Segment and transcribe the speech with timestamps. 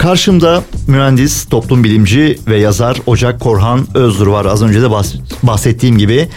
[0.00, 4.44] Karşımda mühendis, toplum bilimci ve yazar Ocak Korhan Özdur var.
[4.44, 6.28] Az önce de bahs- bahsettiğim gibi.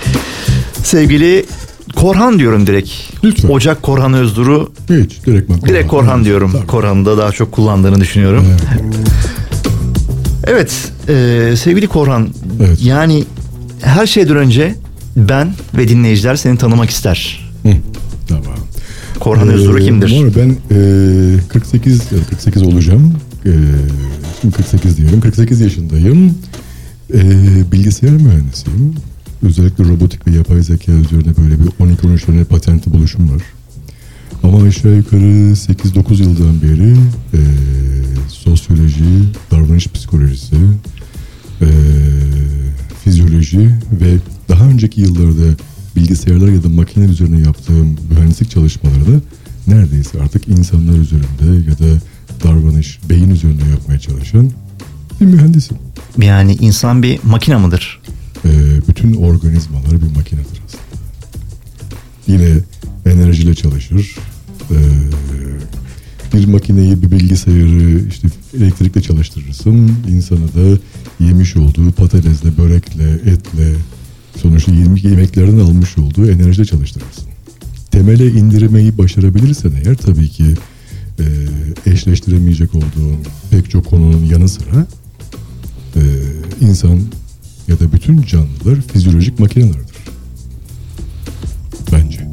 [0.83, 1.45] Sevgili
[1.95, 2.89] Korhan diyorum direkt.
[3.23, 3.49] Lütfen.
[3.49, 6.51] Ocak Korhan Özdur'u Hiç direkt ben direkt Korhan diyorum.
[6.51, 6.67] Tabii.
[6.67, 8.45] Korhan'ı da daha çok kullandığını düşünüyorum.
[8.73, 8.83] Evet.
[10.47, 12.29] Evet, e, sevgili Korhan.
[12.67, 12.77] Evet.
[12.83, 13.23] Yani
[13.81, 14.75] her şeyden önce
[15.17, 17.49] ben ve dinleyiciler seni tanımak ister.
[17.63, 17.69] Hı,
[18.27, 18.43] Tamam.
[19.19, 20.23] Korhan Özdur'u Ee, kimdir?
[20.23, 23.13] Mor, ben e, 48 ya da 48 olacağım.
[24.41, 25.21] Şimdi 48 diyelim.
[25.21, 26.35] 48 yaşındayım.
[27.13, 27.21] E,
[27.71, 28.95] bilgisayar mühendisiyim.
[29.43, 33.41] Özellikle robotik ve yapay zeka üzerine böyle bir 12-13 tane patentli buluşum var.
[34.43, 36.95] Ama aşağı yukarı 8-9 yıldan beri
[37.33, 37.39] e,
[38.27, 39.03] sosyoloji,
[39.51, 40.55] davranış psikolojisi,
[41.61, 41.67] e,
[43.03, 43.69] fizyoloji
[44.01, 44.17] ve
[44.49, 45.55] daha önceki yıllarda
[45.95, 49.21] bilgisayarlar ya da makineler üzerine yaptığım mühendislik çalışmalarını
[49.67, 51.99] neredeyse artık insanlar üzerinde ya da
[52.43, 54.51] davranış, beyin üzerinde yapmaya çalışan
[55.21, 55.77] bir mühendisim.
[56.21, 58.01] Yani insan bir makine mıdır?
[58.45, 58.49] E,
[58.87, 60.83] bütün organizmalar bir makinedir aslında.
[62.27, 62.57] Yine
[63.05, 64.15] enerjiyle çalışır.
[64.71, 64.77] E,
[66.33, 69.91] bir makineyi, bir bilgisayarı işte elektrikle çalıştırırsın.
[70.09, 70.79] İnsanı da
[71.19, 73.73] yemiş olduğu patatesle, börekle, etle,
[74.41, 77.23] sonuçta yemek yemeklerden almış olduğu enerjiyle çalıştırırsın.
[77.91, 80.45] Temele indirmeyi başarabilirsen eğer tabii ki
[81.19, 81.25] e,
[81.91, 83.17] eşleştiremeyecek olduğun
[83.51, 84.87] pek çok konunun yanı sıra
[85.95, 86.01] e,
[86.61, 86.99] insan
[87.67, 89.97] ya da bütün canlılar fizyolojik makinelerdir.
[91.91, 92.27] Bence.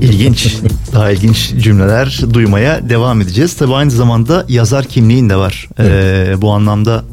[0.00, 0.56] İlginç.
[0.92, 3.54] Daha ilginç cümleler duymaya devam edeceğiz.
[3.54, 5.68] Tabii aynı zamanda yazar kimliğin de var.
[5.78, 7.04] Ee, bu anlamda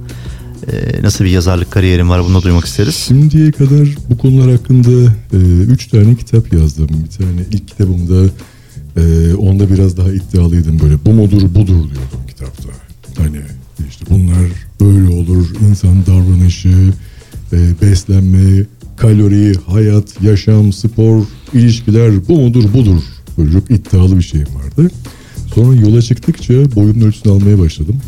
[0.72, 2.96] e, nasıl bir yazarlık kariyerin var bunu da duymak isteriz.
[2.96, 5.38] Şimdiye kadar bu konular hakkında e,
[5.72, 6.90] üç tane kitap yazdım.
[6.90, 8.30] Bir tane ilk kitabımda
[8.98, 11.06] e, onda biraz daha iddialıydım böyle.
[11.06, 12.70] Bu mudur budur diyordum kitapta.
[13.18, 13.38] Hani
[13.90, 14.48] işte bunlar
[14.82, 15.48] böyle olur.
[15.70, 16.94] insan davranışı,
[17.54, 18.64] e, beslenme,
[18.98, 23.02] kalori, hayat, yaşam, spor, ilişkiler bu mudur budur.
[23.38, 24.92] Böyle çok iddialı bir şeyim vardı.
[25.56, 28.02] Sonra yola çıktıkça boyun ölçüsünü almaya başladım.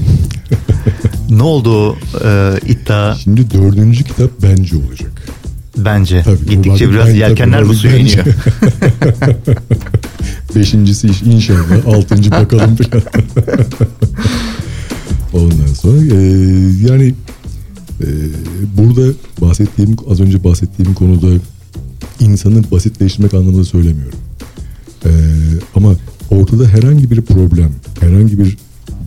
[1.29, 5.28] Ne oldu e, iddia Şimdi dördüncü kitap bence olacak.
[5.77, 6.21] Bence?
[6.23, 8.25] Tabii, Gittikçe biraz ben- yelkenler tabii, bu suya iniyor.
[10.55, 11.85] Beşincisi iş inşallah.
[11.88, 13.03] Altıncı bakalım falan.
[15.33, 16.17] Ondan sonra e,
[16.89, 17.13] yani
[18.01, 18.07] e,
[18.77, 21.27] burada bahsettiğim az önce bahsettiğim konuda
[22.19, 24.19] insanı basitleştirmek anlamında söylemiyorum.
[25.05, 25.11] E,
[25.75, 25.95] ama
[26.31, 28.57] ortada herhangi bir problem, herhangi bir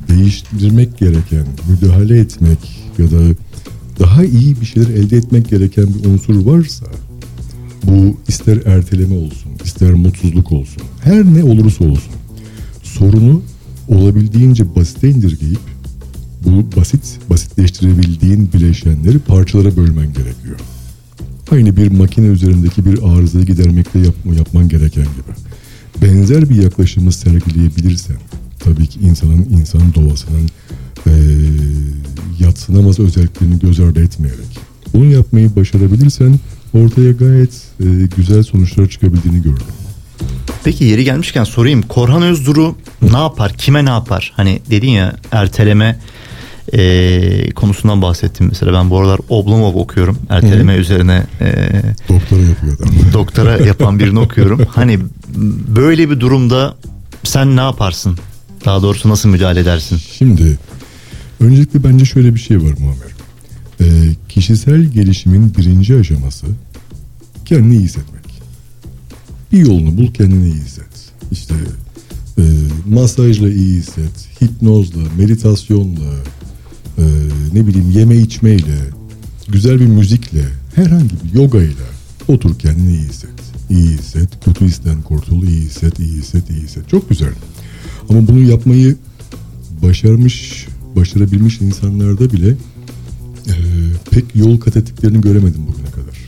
[0.08, 2.58] değiştirmek gereken, müdahale etmek
[2.98, 3.34] ya da
[3.99, 6.87] daha iyi bir şeyler elde etmek gereken bir unsur varsa
[7.84, 12.12] bu ister erteleme olsun, ister mutsuzluk olsun, her ne olursa olsun
[12.83, 13.43] sorunu
[13.89, 15.61] olabildiğince basite indirgeyip
[16.45, 20.61] bu basit, basitleştirebildiğin bileşenleri parçalara bölmen gerekiyor.
[21.50, 25.37] Aynı bir makine üzerindeki bir arızayı gidermekte yapma, yapman gereken gibi.
[26.03, 28.17] Benzer bir yaklaşımı sergileyebilirsen,
[28.59, 30.49] tabii ki insanın, insan doğasının
[31.06, 31.12] eee
[32.41, 34.59] yatsınamaz özelliklerini göz ardı etmeyerek,
[34.95, 36.39] bunu yapmayı başarabilirsen
[36.75, 37.87] ortaya gayet eee,
[38.17, 39.67] güzel sonuçlar çıkabildiğini gördüm.
[40.65, 41.83] Peki yeri gelmişken sorayım.
[41.83, 42.75] Korhan Özdur'u
[43.11, 43.53] ne yapar?
[43.53, 44.33] Kime ne yapar?
[44.37, 45.99] Hani dedin ya erteleme
[46.73, 48.73] e, konusundan bahsettim mesela.
[48.73, 50.19] Ben bu aralar Oblomov okuyorum.
[50.29, 51.69] Erteleme üzerine e,
[52.09, 52.89] Doktora yapıyor adam.
[53.12, 54.61] doktora yapan birini okuyorum.
[54.69, 54.99] Hani
[55.77, 56.75] böyle bir durumda
[57.25, 58.19] sen ne yaparsın?
[58.65, 60.00] Daha doğrusu nasıl müdahale edersin?
[60.19, 60.59] Şimdi
[61.41, 63.11] öncelikle bence şöyle bir şey var Muammer.
[63.81, 66.47] Ee, kişisel gelişimin birinci aşaması
[67.45, 68.43] kendini iyi hissetmek.
[69.53, 71.12] Bir yolunu bul kendini iyi hisset.
[71.33, 71.55] İşte
[72.39, 72.43] e,
[72.89, 76.15] masajla iyi hisset, hipnozla, meditasyonla,
[76.99, 77.05] e,
[77.53, 78.79] ne bileyim yeme içmeyle,
[79.49, 81.91] güzel bir müzikle, herhangi bir yoga ile
[82.29, 83.31] otur kendini iyi hisset.
[83.71, 86.89] İyi hisset, kötü histen kurtul, iyi hisset, iyi hisset, iyi hisset.
[86.89, 87.33] Çok güzel.
[88.09, 88.97] Ama bunu yapmayı
[89.83, 92.49] başarmış, başarabilmiş insanlarda bile
[93.47, 93.55] e,
[94.11, 96.19] pek yol kat ettiklerini göremedim bugüne kadar.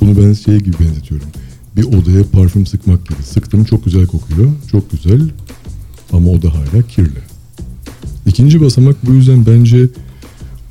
[0.00, 1.28] Bunu ben şey gibi benzetiyorum.
[1.76, 3.22] Bir odaya parfüm sıkmak gibi.
[3.22, 5.20] Sıktım çok güzel kokuyor, çok güzel
[6.12, 7.20] ama oda hala kirli.
[8.26, 9.88] İkinci basamak bu yüzden bence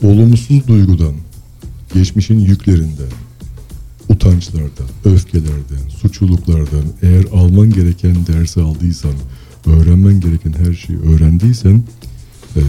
[0.04, 1.14] olumsuz duygudan,
[1.94, 3.12] geçmişin yüklerinden,
[4.10, 9.14] utançlardan, öfkelerden, suçluluklardan eğer alman gereken dersi aldıysan,
[9.66, 11.84] öğrenmen gereken her şeyi öğrendiysen
[12.56, 12.64] eee,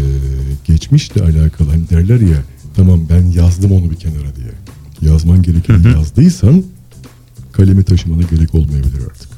[0.65, 2.43] geçmişle alakalı hani derler ya
[2.77, 4.51] tamam ben yazdım onu bir kenara diye.
[5.13, 6.65] Yazman gerekeni yazdıysan
[7.53, 9.31] kalemi taşımana gerek olmayabilir artık.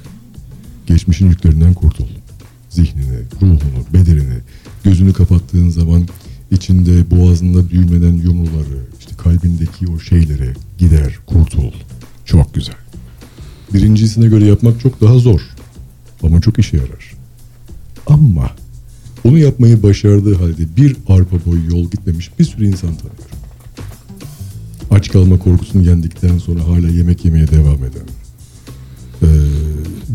[0.87, 2.07] Geçmişin yüklerinden kurtul.
[2.71, 4.39] zihnini, ruhunu, bedenini,
[4.85, 6.09] gözünü kapattığın zaman
[6.51, 11.73] içinde boğazında düğümlenen yumruları, işte kalbindeki o şeyleri gider, kurtul.
[12.25, 12.75] Çok güzel.
[13.75, 15.41] Birincisine göre yapmak çok daha zor.
[16.23, 17.15] Ama çok işe yarar.
[18.07, 18.51] Ama
[19.25, 23.25] onu yapmayı başardığı halde bir arpa boyu yol gitmemiş bir sürü insan tanıyorum.
[24.91, 28.07] Aç kalma korkusunu yendikten sonra hala yemek yemeye devam eden.
[29.23, 29.27] Ee,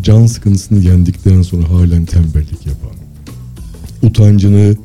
[0.02, 2.92] can sıkıntısını yendikten sonra halen tembellik yapan.
[4.04, 4.76] Utancını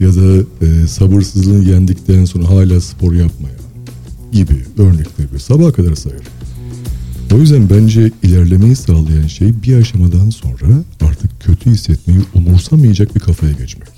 [0.00, 3.58] ya da e, sabırsızlığını yendikten sonra hala spor yapmayan
[4.32, 6.24] gibi örnekleri sabaha kadar sayarım.
[7.32, 13.52] O yüzden bence ilerlemeyi sağlayan şey bir aşamadan sonra artık kötü hissetmeyi umursamayacak bir kafaya
[13.52, 13.88] geçmek.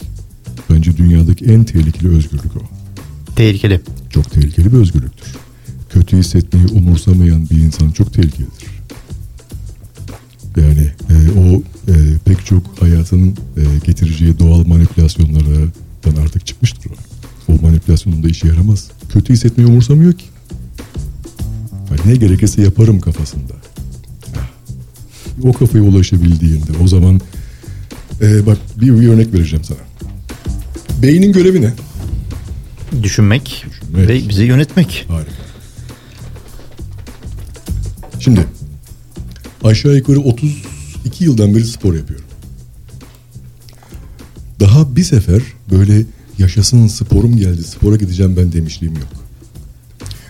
[0.70, 2.60] Bence dünyadaki en tehlikeli özgürlük o.
[3.36, 3.80] Tehlikeli.
[4.10, 5.36] Çok tehlikeli bir özgürlüktür.
[5.90, 8.66] Kötü hissetmeyi umursamayan bir insan çok tehlikelidir.
[10.56, 11.62] Yani e, o
[11.92, 11.94] e,
[12.24, 16.94] pek çok hayatın e, getireceği doğal manipülasyonlardan artık çıkmıştır o.
[17.52, 18.90] O manipülasyonun da işe yaramaz.
[19.12, 20.24] Kötü hissetmeyi umursamıyor ki.
[22.06, 23.52] Ne gerekirse yaparım kafasında.
[25.42, 27.20] O kafaya ulaşabildiğinde o zaman
[28.20, 29.78] e, bak bir, bir örnek vereceğim sana.
[31.02, 31.72] Beynin görevi ne?
[33.02, 34.08] Düşünmek, Düşünmek.
[34.08, 35.06] ve bizi yönetmek.
[35.08, 35.30] Harika.
[38.20, 38.46] Şimdi
[39.64, 42.26] aşağı yukarı 32 yıldan beri spor yapıyorum.
[44.60, 46.02] Daha bir sefer böyle
[46.38, 49.25] yaşasın sporum geldi spora gideceğim ben demişliğim yok.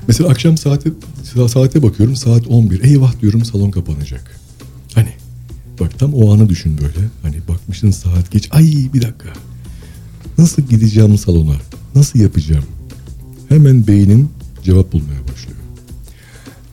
[0.08, 0.90] Mesela akşam saate,
[1.48, 4.40] saate bakıyorum saat 11 eyvah diyorum salon kapanacak.
[4.94, 5.10] Hani
[5.80, 7.08] bak tam o anı düşün böyle.
[7.22, 9.32] Hani bakmışsın saat geç ay bir dakika.
[10.38, 11.56] Nasıl gideceğim salona?
[11.94, 12.64] Nasıl yapacağım?
[13.48, 14.30] Hemen beynin
[14.64, 15.56] cevap bulmaya başlıyor.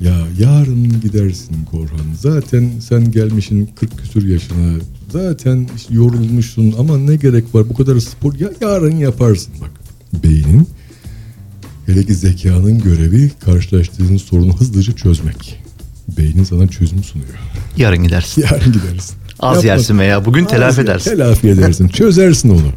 [0.02, 2.14] Ya yarın gidersin Korhan.
[2.20, 4.80] Zaten sen gelmişsin 40 küsür yaşına.
[5.12, 8.34] Zaten işte yorulmuşsun ama ne gerek var bu kadar spor.
[8.40, 9.72] Ya yarın yaparsın bak.
[10.24, 10.68] Beynin
[11.86, 15.60] hele ki zekanın görevi karşılaştığın sorunu hızlıca çözmek.
[16.18, 17.30] Beynin sana çözüm sunuyor.
[17.78, 18.42] Yarın gidersin.
[18.42, 19.16] Yarın gidersin.
[19.40, 19.70] Az Yapma.
[19.70, 21.12] yersin veya bugün telafi Az edersin.
[21.12, 21.88] Telafi edersin.
[21.94, 22.72] Çözersin onu.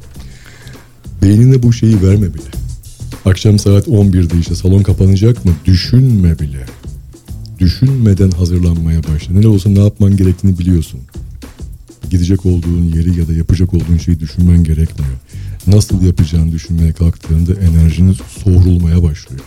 [1.22, 2.42] Beynine bu şeyi verme bile.
[3.24, 5.52] Akşam saat 11'de işte salon kapanacak mı?
[5.64, 6.66] Düşünme bile.
[7.58, 9.34] Düşünmeden hazırlanmaya başla.
[9.34, 11.00] Ne olsa ne yapman gerektiğini biliyorsun.
[12.10, 15.12] Gidecek olduğun yeri ya da yapacak olduğun şeyi düşünmen gerekmiyor.
[15.66, 19.42] Nasıl yapacağını düşünmeye kalktığında enerjiniz soğurulmaya başlıyor.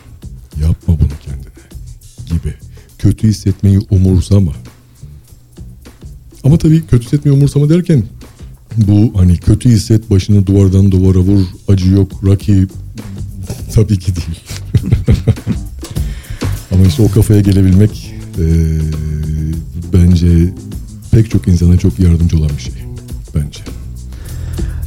[0.62, 1.50] Yapma bunu kendine.
[2.30, 2.54] Gibi.
[2.98, 4.52] Kötü hissetmeyi umursama.
[6.44, 8.04] Ama tabii kötü hissetmeyi umursama derken
[8.78, 12.66] bu hani kötü hisset başını duvardan duvara vur acı yok Rocky
[13.74, 14.40] tabii ki değil.
[16.72, 18.46] Ama işte o kafaya gelebilmek eee,
[19.94, 20.54] bence
[21.12, 22.74] pek çok insana çok yardımcı olan bir şey
[23.36, 23.60] bence.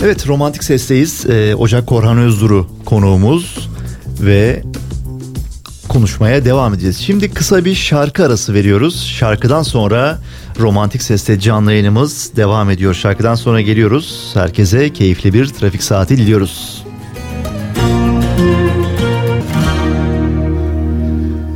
[0.05, 1.27] Evet romantik sesteyiz.
[1.27, 3.69] Ee, Ocak Korhan Özduru konuğumuz
[4.21, 4.63] ve
[5.89, 6.99] konuşmaya devam edeceğiz.
[6.99, 9.07] Şimdi kısa bir şarkı arası veriyoruz.
[9.07, 10.19] Şarkıdan sonra
[10.61, 12.95] romantik seste canlı yayınımız devam ediyor.
[12.95, 14.31] Şarkıdan sonra geliyoruz.
[14.35, 16.85] Herkese keyifli bir trafik saati diliyoruz.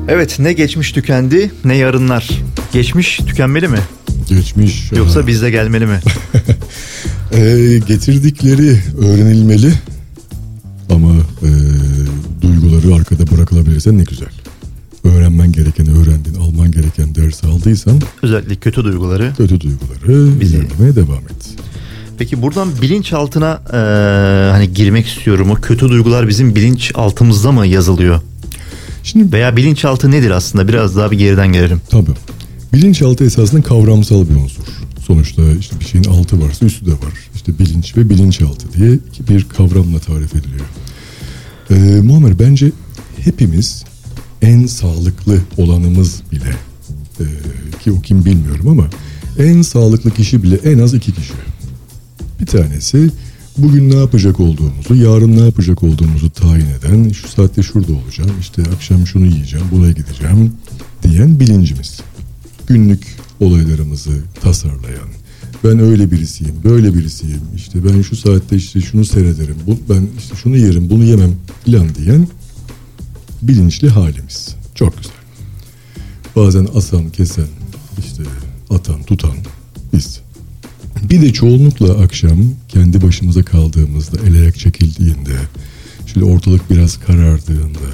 [0.09, 2.31] Evet ne geçmiş tükendi ne yarınlar.
[2.73, 3.79] Geçmiş tükenmeli mi?
[4.29, 6.01] Geçmiş Yoksa eee, bizde gelmeli mi?
[7.33, 9.73] eee, getirdikleri öğrenilmeli
[10.91, 11.13] ama
[11.43, 11.51] eee,
[12.43, 14.29] duyguları arkada bırakılabilirse ne güzel.
[15.05, 19.33] Öğrenmen gerekeni öğrendin, alman gereken dersi aldıysan Özellikle kötü duyguları.
[19.37, 21.49] kötü duyguları Bizi- ilerlemeye devam et.
[22.19, 25.51] Peki buradan bilinçaltına eee hani girmek istiyorum.
[25.51, 28.21] O kötü duygular bizim bilinçaltımızda mı yazılıyor?
[29.03, 30.69] Şimdi Veya bilinçaltı nedir aslında?
[30.69, 31.81] Biraz daha bir geriden gelelim.
[31.91, 32.11] Tabii.
[32.73, 34.65] Bilinçaltı esasında kavramsal bir unsur.
[35.07, 37.31] Sonuçta işte bir şeyin altı varsa üstü de var.
[37.35, 40.67] İşte bilinç ve bilinçaltı diye bir kavramla tarif ediliyor.
[41.71, 42.73] Ee, Muammer bence
[43.25, 43.85] hepimiz
[44.43, 46.57] en sağlıklı olanımız bile
[47.21, 47.25] ee,
[47.85, 48.89] ki o kim bilmiyorum ama
[49.39, 51.33] en sağlıklı kişi bile en az iki kişi.
[52.41, 53.11] Bir tanesi
[53.59, 58.63] bugün ne yapacak olduğumuzu, yarın ne yapacak olduğumuzu tayin eden, şu saatte şurada olacağım, işte
[58.75, 60.53] akşam şunu yiyeceğim, buraya gideceğim
[61.03, 62.01] diyen bilincimiz.
[62.67, 65.09] Günlük olaylarımızı tasarlayan,
[65.65, 70.37] ben öyle birisiyim, böyle birisiyim, işte ben şu saatte işte şunu seyrederim, bu, ben işte
[70.37, 71.33] şunu yerim, bunu yemem
[71.65, 72.29] filan diyen
[73.43, 74.57] bilinçli halimiz.
[74.75, 75.13] Çok güzel.
[76.37, 77.49] Bazen asan, kesen,
[77.99, 78.23] işte
[78.71, 79.37] atan, tutan
[79.93, 80.21] biz.
[81.11, 85.37] Bir de çoğunlukla akşam kendi başımıza kaldığımızda, el ayak çekildiğinde,
[86.07, 87.89] şöyle ortalık biraz karardığında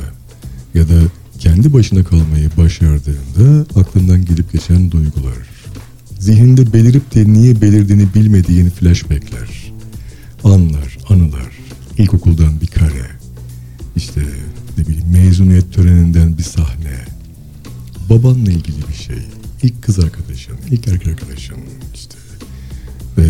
[0.74, 1.02] ya da
[1.42, 5.36] kendi başına kalmayı başardığında aklından gelip geçen duygular.
[6.18, 9.72] Zihninde belirip de niye belirdiğini bilmediğin flashbackler,
[10.44, 11.58] anlar, anılar,
[11.98, 13.06] ilkokuldan bir kare,
[13.96, 14.20] işte
[14.78, 17.04] ne bileyim mezuniyet töreninden bir sahne,
[18.10, 19.22] babanla ilgili bir şey,
[19.62, 21.56] ilk kız arkadaşın, ilk erkek arkadaşın,
[21.94, 22.16] işte
[23.18, 23.24] e,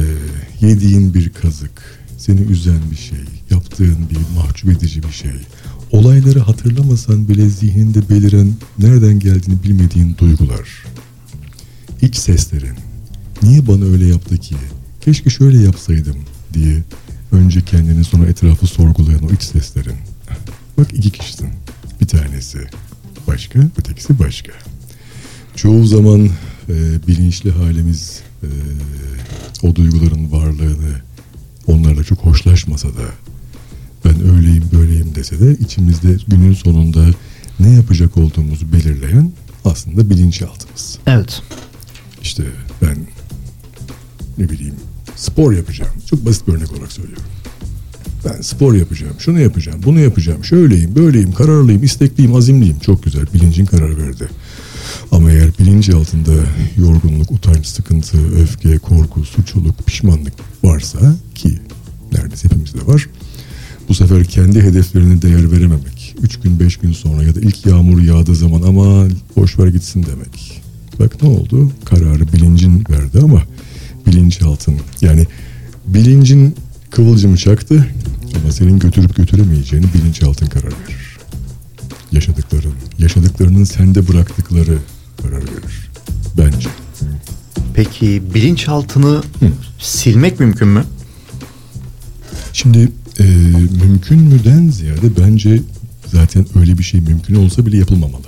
[0.61, 5.41] yediğin bir kazık, seni üzen bir şey, yaptığın bir mahcup edici bir şey,
[5.93, 10.85] olayları hatırlamasan bile zihninde beliren nereden geldiğini bilmediğin duygular,
[12.03, 12.77] iç seslerin,
[13.43, 14.57] niye bana öyle yaptı ki,
[15.01, 16.17] keşke şöyle yapsaydım
[16.55, 16.83] diye
[17.33, 19.97] önce kendini sonra etrafı sorgulayan o iç seslerin.
[20.79, 21.49] Bak iki kişisin.
[22.01, 22.59] Bir tanesi
[23.27, 24.53] başka, ötekisi başka.
[25.57, 26.31] Çoğu zaman
[26.69, 28.49] e, bilinçli halimiz e,
[29.63, 31.01] o duyguların varlığını
[31.67, 33.05] onlarla çok hoşlaşmasa da
[34.13, 37.07] ben öyleyim böyleyim dese de içimizde günün sonunda
[37.61, 39.33] ne yapacak olduğumuzu belirleyen
[39.65, 40.99] aslında bilinçaltımız.
[41.07, 41.43] Evet.
[42.23, 42.43] İşte
[42.83, 42.97] ben
[44.39, 44.75] ne bileyim
[45.17, 45.93] spor yapacağım.
[46.07, 47.25] Çok basit bir örnek olarak söylüyorum.
[48.25, 52.79] Ben spor yapacağım, şunu yapacağım, bunu yapacağım, şöyleyim, böyleyim, kararlıyım, istekliyim, azimliyim.
[52.79, 54.29] Çok güzel, bilincin karar verdi.
[55.13, 56.33] Ama eğer bilinci altında
[56.77, 61.59] yorgunluk, utanç, sıkıntı, öfke, korku, suçluluk, pişmanlık varsa ki
[62.13, 63.09] neredeyse hepimizde var.
[63.93, 66.15] Bu sefer kendi hedeflerine değer verememek.
[66.23, 69.07] Üç gün, beş gün sonra ya da ilk yağmur yağdığı zaman ama
[69.37, 70.63] boş ver gitsin demek.
[70.99, 71.73] Bak ne oldu?
[71.85, 73.43] Kararı bilincin verdi ama
[74.07, 75.27] bilinçaltın yani
[75.87, 76.55] bilincin
[76.91, 77.87] kıvılcımı çaktı
[78.43, 81.19] ama senin götürüp götüremeyeceğini bilinçaltın karar verir.
[82.13, 84.79] Yaşadıkların, yaşadıklarının sende bıraktıkları
[85.23, 85.91] karar verir.
[86.39, 86.69] Bence.
[87.75, 89.23] Peki bilinçaltını
[89.79, 90.85] silmek mümkün mü?
[92.53, 92.89] Şimdi
[93.19, 93.25] e,
[93.85, 95.63] mümkün müden ziyade bence
[96.07, 98.27] zaten öyle bir şey mümkün olsa bile yapılmamalı.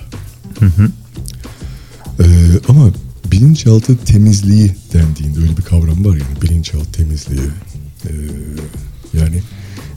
[2.20, 2.26] E,
[2.68, 2.90] ama
[3.32, 7.48] bilinçaltı temizliği dendiğinde öyle bir kavram var yani bilinçaltı temizliği.
[8.08, 8.12] E,
[9.18, 9.42] yani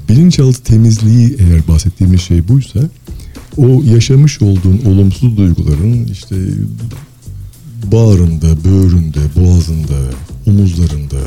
[0.10, 2.80] bilinçaltı temizliği eğer bahsettiğimiz şey buysa
[3.58, 6.36] o yaşamış olduğun olumsuz duyguların işte
[7.92, 10.00] bağrında, böğründe, boğazında,
[10.46, 11.20] omuzlarında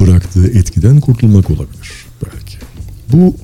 [0.00, 2.56] bıraktığı etkiden kurtulmak olabilir belki.
[3.12, 3.36] Bu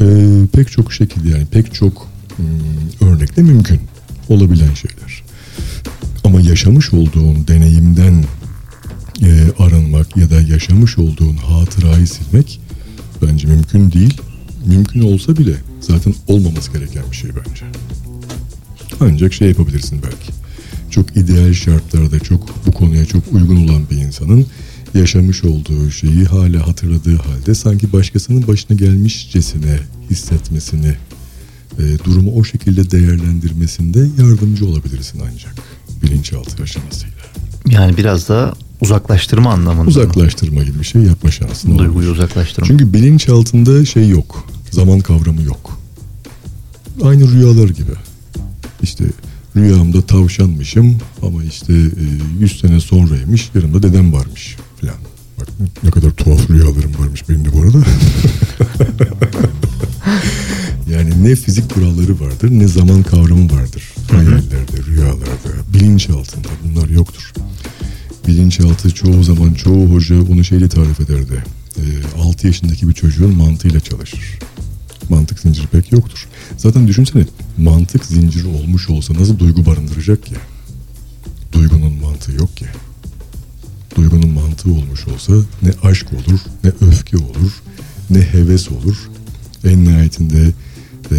[0.00, 0.06] e,
[0.52, 3.80] pek çok şekilde yani pek çok hmm, örnekte mümkün
[4.28, 5.22] olabilen şeyler.
[6.24, 8.24] Ama yaşamış olduğun deneyimden
[9.22, 12.60] e, arınmak ya da yaşamış olduğun hatırayı silmek
[13.22, 14.20] bence mümkün değil.
[14.66, 17.64] Mümkün olsa bile zaten olmaması gereken bir şey bence.
[19.00, 20.32] Ancak şey yapabilirsin belki.
[20.90, 24.46] Çok ideal şartlarda çok bu konuya çok uygun olan bir insanın
[24.94, 29.78] yaşamış olduğu şeyi hala hatırladığı halde sanki başkasının başına gelmişcesine
[30.10, 30.94] hissetmesini,
[31.78, 35.54] e, durumu o şekilde değerlendirmesinde yardımcı olabilirsin ancak
[36.02, 37.14] bilinçaltı aşamasıyla.
[37.70, 39.88] Yani biraz da uzaklaştırma anlamında mı?
[39.88, 41.78] Uzaklaştırma gibi bir şey yapma şansın.
[41.78, 42.66] Duyguyu uzaklaştırma.
[42.66, 44.48] Çünkü bilinçaltında şey yok.
[44.70, 45.78] Zaman kavramı yok.
[47.02, 47.92] Aynı rüyalar gibi.
[48.82, 49.04] İşte
[49.56, 54.96] rüyamda tavşanmışım ama işte e, 100 sene sonraymış yanımda dedem varmış falan.
[55.40, 55.48] Bak
[55.82, 57.78] ne kadar tuhaf rüyalarım varmış benim de bu arada.
[60.90, 63.94] yani ne fizik kuralları vardır ne zaman kavramı vardır.
[64.10, 67.32] Hayallerde, rüyalarda, bilinçaltında bunlar yoktur.
[68.26, 71.44] Bilinçaltı çoğu zaman çoğu hoca bunu şeyle tarif ederdi.
[71.76, 71.82] E,
[72.22, 74.38] 6 yaşındaki bir çocuğun mantığıyla çalışır.
[75.08, 76.28] Mantık zinciri pek yoktur.
[76.56, 77.24] Zaten düşünsene
[77.58, 80.34] mantık zinciri olmuş olsa nasıl duygu barındıracak ki?
[81.52, 82.66] Duygunun mantığı yok ki.
[84.64, 87.62] Mantığı olmuş olsa ne aşk olur, ne öfke olur,
[88.10, 88.96] ne heves olur.
[89.64, 90.52] En nihayetinde
[91.10, 91.16] e,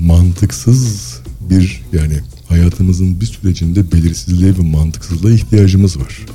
[0.00, 6.26] mantıksız bir yani hayatımızın bir sürecinde belirsizliğe ve mantıksızlığa ihtiyacımız var.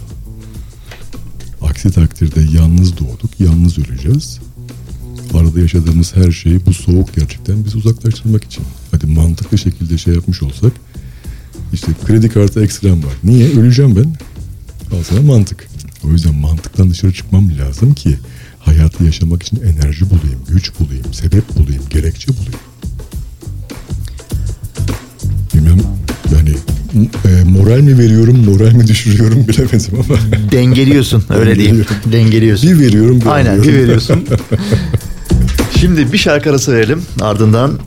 [1.62, 4.40] Aksi takdirde yalnız doğduk, yalnız öleceğiz.
[5.34, 8.64] Arada yaşadığımız her şey bu soğuk gerçekten bizi uzaklaştırmak için.
[8.92, 10.74] Hadi mantıklı şekilde şey yapmış olsak
[11.74, 13.14] işte kredi kartı ekstrem var.
[13.24, 13.50] Niye?
[13.50, 14.16] Öleceğim ben.
[14.98, 15.68] Al sana mantık.
[16.08, 18.18] O yüzden mantıktan dışarı çıkmam lazım ki
[18.60, 22.60] hayatı yaşamak için enerji bulayım, güç bulayım, sebep bulayım, gerekçe bulayım.
[25.54, 25.78] Bilmem
[26.36, 26.50] yani
[27.26, 30.20] e, moral mi veriyorum, moral mi düşürüyorum bilemedim ama
[30.52, 31.86] Dengeliyorsun öyle diyeyim.
[32.12, 32.70] Dengeliyorsun.
[32.70, 33.84] bir veriyorum, bir Aynen bir alıyorum.
[33.84, 34.26] veriyorsun.
[35.80, 37.02] Şimdi bir şarkı arası verelim.
[37.22, 37.80] Ardından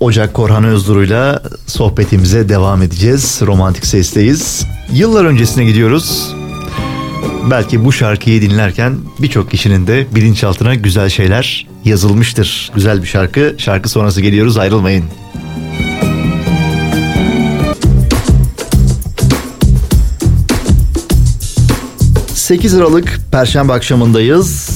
[0.00, 3.40] Ocak Korhan Özduru'yla sohbetimize devam edeceğiz.
[3.46, 4.64] Romantik Ses'teyiz.
[4.92, 6.34] Yıllar öncesine gidiyoruz.
[7.50, 12.70] Belki bu şarkıyı dinlerken birçok kişinin de bilinçaltına güzel şeyler yazılmıştır.
[12.74, 13.54] Güzel bir şarkı.
[13.58, 15.04] Şarkı sonrası geliyoruz ayrılmayın.
[22.48, 24.68] 8 Aralık Perşembe akşamındayız.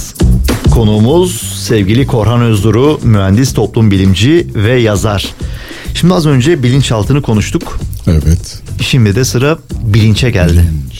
[0.70, 5.34] Konuğumuz sevgili Korhan Özduru, mühendis, toplum bilimci ve yazar.
[5.94, 7.78] Şimdi az önce bilinçaltını konuştuk.
[8.06, 8.62] Evet.
[8.80, 10.52] Şimdi de sıra bilinçe geldi.
[10.52, 10.91] Bilinç.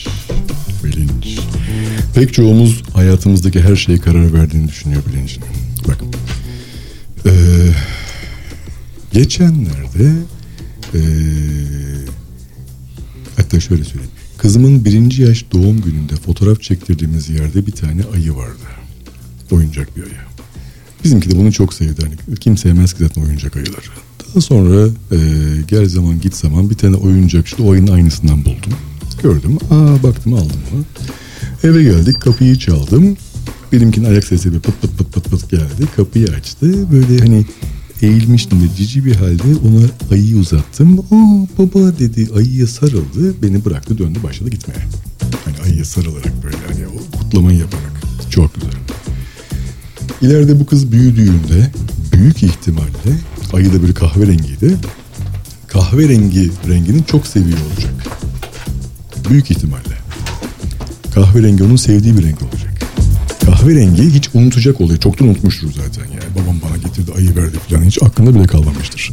[2.15, 5.43] Pek çoğumuz hayatımızdaki her şeye karar verdiğini düşünüyor bilincin.
[5.87, 6.07] Bakın.
[7.25, 7.31] Ee,
[9.11, 10.11] geçenlerde
[10.93, 10.99] ee,
[13.37, 14.11] hatta şöyle söyleyeyim.
[14.37, 18.63] Kızımın birinci yaş doğum gününde fotoğraf çektirdiğimiz yerde bir tane ayı vardı.
[19.51, 20.13] Oyuncak bir ayı.
[21.03, 22.01] Bizimki de bunu çok sevdi.
[22.01, 23.85] Hani kim sevmez ki zaten oyuncak ayıları.
[24.27, 25.17] Daha sonra e,
[25.67, 28.73] gel zaman git zaman bir tane oyuncak işte o ayının aynısından buldum.
[29.23, 29.57] Gördüm.
[29.71, 30.83] Aa baktım aldım onu.
[31.63, 33.17] Eve geldik kapıyı çaldım.
[33.71, 35.87] Benimkinin ayak sesi bir pıt pıt pıt pıt pıt geldi.
[35.95, 36.91] Kapıyı açtı.
[36.91, 37.45] Böyle hani
[38.01, 40.99] eğilmiştim de cici bir halde ona ayıyı uzattım.
[40.99, 43.41] Aa baba dedi ayıya sarıldı.
[43.41, 44.79] Beni bıraktı döndü başladı gitmeye.
[45.45, 48.01] Hani ayıya sarılarak böyle hani o kutlamayı yaparak.
[48.29, 48.71] Çok güzel.
[50.21, 51.71] İleride bu kız büyüdüğünde
[52.13, 53.19] büyük ihtimalle
[53.53, 54.77] ayı da bir kahverengiydi.
[55.67, 57.93] Kahverengi rengini çok seviyor olacak.
[59.29, 60.02] Büyük ihtimalle.
[61.13, 62.73] Kahverengi onun sevdiği bir renk olacak.
[63.45, 64.99] Kahverengi hiç unutacak oluyor.
[64.99, 66.43] Çoktan unutmuştur zaten yani.
[66.43, 69.11] Babam bana getirdi ayı verdi falan hiç aklında bile kalmamıştır.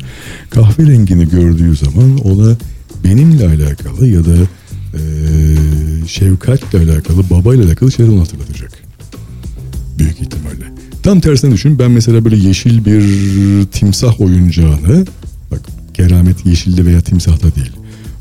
[0.50, 2.56] Kahverengini gördüğü zaman ona
[3.04, 4.34] benimle alakalı ya da
[4.94, 8.72] eee şefkatle alakalı, babayla alakalı şeyler onu hatırlatacak.
[9.98, 10.64] Büyük ihtimalle.
[11.02, 11.78] Tam tersine düşün.
[11.78, 13.02] Ben mesela böyle yeşil bir
[13.66, 15.06] timsah oyuncağını
[15.50, 15.60] bak
[15.94, 17.72] keramet yeşilde veya timsahta değil.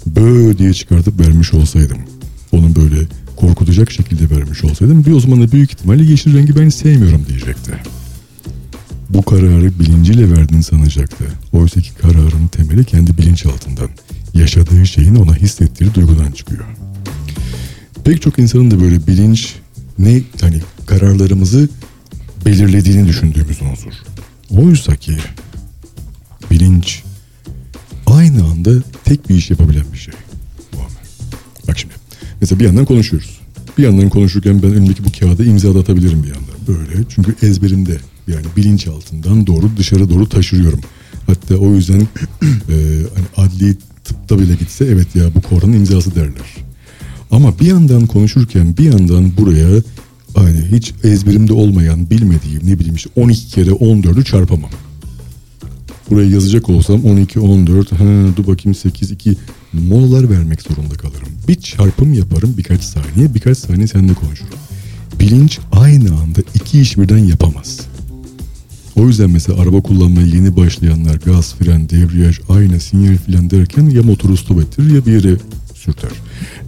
[0.06, 1.98] Bö diye çıkartıp vermiş olsaydım.
[2.52, 2.98] Onun böyle
[3.40, 7.72] korkutacak şekilde vermiş olsaydım bir da büyük ihtimalle yeşil rengi ben sevmiyorum diyecekti.
[9.10, 11.26] Bu kararı bilinciyle verdiğini sanacaktı.
[11.54, 13.90] Oysa ki kararın temeli kendi bilinçaltından.
[14.34, 16.66] Yaşadığı şeyin ona hissettiği duygudan çıkıyor.
[18.04, 19.56] Pek çok insanın da böyle bilinç
[20.00, 21.70] ne hani kararlarımızı
[22.46, 23.94] belirlediğini düşündüğümüz unsur.
[24.50, 25.18] Oysa ki
[26.52, 27.04] bilinç
[28.06, 28.72] aynı anda
[29.06, 30.14] tek bir iş yapabilen bir şey.
[30.74, 31.04] Muammer.
[31.68, 31.94] Bak şimdi
[32.42, 33.40] mesela bir yandan konuşuyoruz.
[33.78, 36.56] Bir yandan konuşurken ben önümdeki bu kağıda imza atabilirim bir yandan.
[36.68, 37.98] Böyle çünkü ezberimde
[38.28, 40.80] yani bilinç altından doğru dışarı doğru taşırıyorum.
[41.28, 42.00] Hatta o yüzden
[42.42, 42.76] e,
[43.16, 46.56] hani adli tıpta bile gitse evet ya bu Korhan'ın imzası derler.
[47.32, 49.82] Ama bir yandan konuşurken bir yandan buraya
[50.36, 54.70] hani hiç ezberimde olmayan bilmediğim ne bileyim işte 12 kere 14'ü çarpamam.
[56.10, 58.06] Buraya yazacak olsam 12, 14, ha,
[58.38, 59.36] dur bakayım 8, 2
[59.74, 61.28] molalar vermek zorunda kalırım.
[61.48, 64.54] Bir çarpım yaparım birkaç saniye, birkaç saniye seninle konuşurum.
[65.20, 67.80] Bilinç aynı anda iki iş birden yapamaz.
[68.96, 74.04] O yüzden mesela araba kullanmaya yeni başlayanlar gaz, fren, debriyaj, ayna, sinyal filan derken ya
[74.04, 75.38] motoru stop ettirir ya bir yere
[75.76, 76.10] sürter.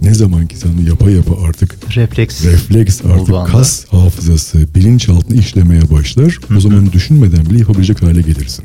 [0.02, 2.44] Ne zaman ki sen yapa yapa artık Refleks.
[2.44, 6.38] refleks artık kas hafızası bilinçaltına işlemeye başlar.
[6.56, 8.64] O zaman düşünmeden bile yapabilecek hale gelirsin.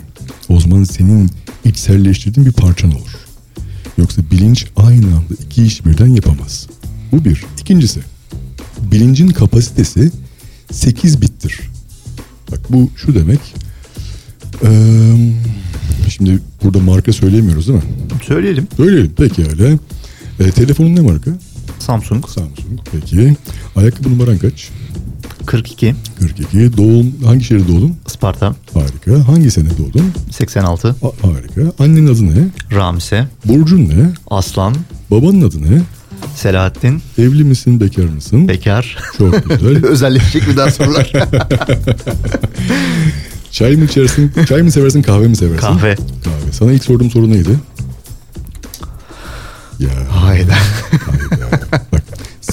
[0.50, 1.30] O zaman senin
[1.66, 3.16] içselleştirdiğin bir parçan olur.
[3.98, 6.68] Yoksa bilinç aynı anda iki iş birden yapamaz.
[7.12, 7.44] Bu bir.
[7.62, 8.00] İkincisi
[8.92, 10.12] bilincin kapasitesi
[10.72, 11.60] 8 bittir.
[12.52, 13.40] Bak bu şu demek.
[14.64, 14.70] eee,
[16.10, 17.86] şimdi burada marka söyleyemiyoruz değil mi?
[18.28, 18.68] Söyleyelim.
[18.78, 19.80] Söyleyelim pekala.
[20.40, 21.32] E, telefonun ne marka?
[21.80, 22.80] Samsung Samsung.
[22.92, 23.36] Peki.
[23.76, 24.70] Ayakkabı numaran kaç?
[25.48, 26.78] 42, 42.
[26.78, 27.96] Doğum hangi şehirde doğdun?
[28.08, 29.28] Sparta Harika.
[29.28, 30.12] Hangi sene doğdun?
[30.32, 31.84] 86, A- harika.
[31.84, 32.48] Annenin adı ne?
[32.76, 34.10] Ramise, Burcun ne?
[34.30, 34.76] Aslan,
[35.12, 35.82] Babanın adı ne?
[36.36, 38.48] Selahattin, Evli misin, bekar mısın?
[38.48, 38.98] Bekar.
[39.18, 39.86] Çok güzel.
[39.90, 41.12] Özelleşecek bir daha sorular.
[43.52, 44.32] Çay mı içersin?
[44.48, 45.62] Çay mı seversin, kahve mi seversin?
[45.68, 45.96] Kahve.
[45.96, 46.52] Kahve.
[46.52, 47.60] Sana ilk sorduğum soru neydi?
[49.80, 49.90] Ya.
[50.10, 50.54] Hayda.
[51.06, 51.87] hayda.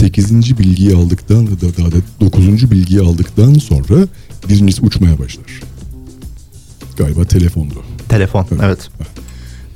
[0.05, 0.59] Bak 8.
[0.59, 2.71] bilgiyi aldıktan da daha da 9.
[2.71, 4.09] bilgiyi aldıktan sonra
[4.49, 5.61] birincisi uçmaya başlar.
[6.97, 7.83] Galiba telefondu.
[8.09, 8.47] Telefon.
[8.63, 8.89] Evet.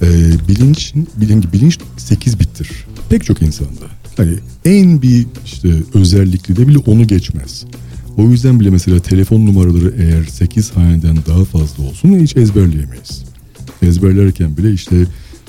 [0.02, 0.06] Ee,
[0.48, 2.86] bilinç, bilinç, bilinç 8 bittir.
[3.08, 3.84] Pek çok insanda.
[4.16, 7.64] Hani en bir işte özellikli de bile onu geçmez.
[8.16, 13.24] O yüzden bile mesela telefon numaraları eğer 8 haneden daha fazla olsun hiç ezberleyemeyiz.
[13.82, 14.96] Ezberlerken bile işte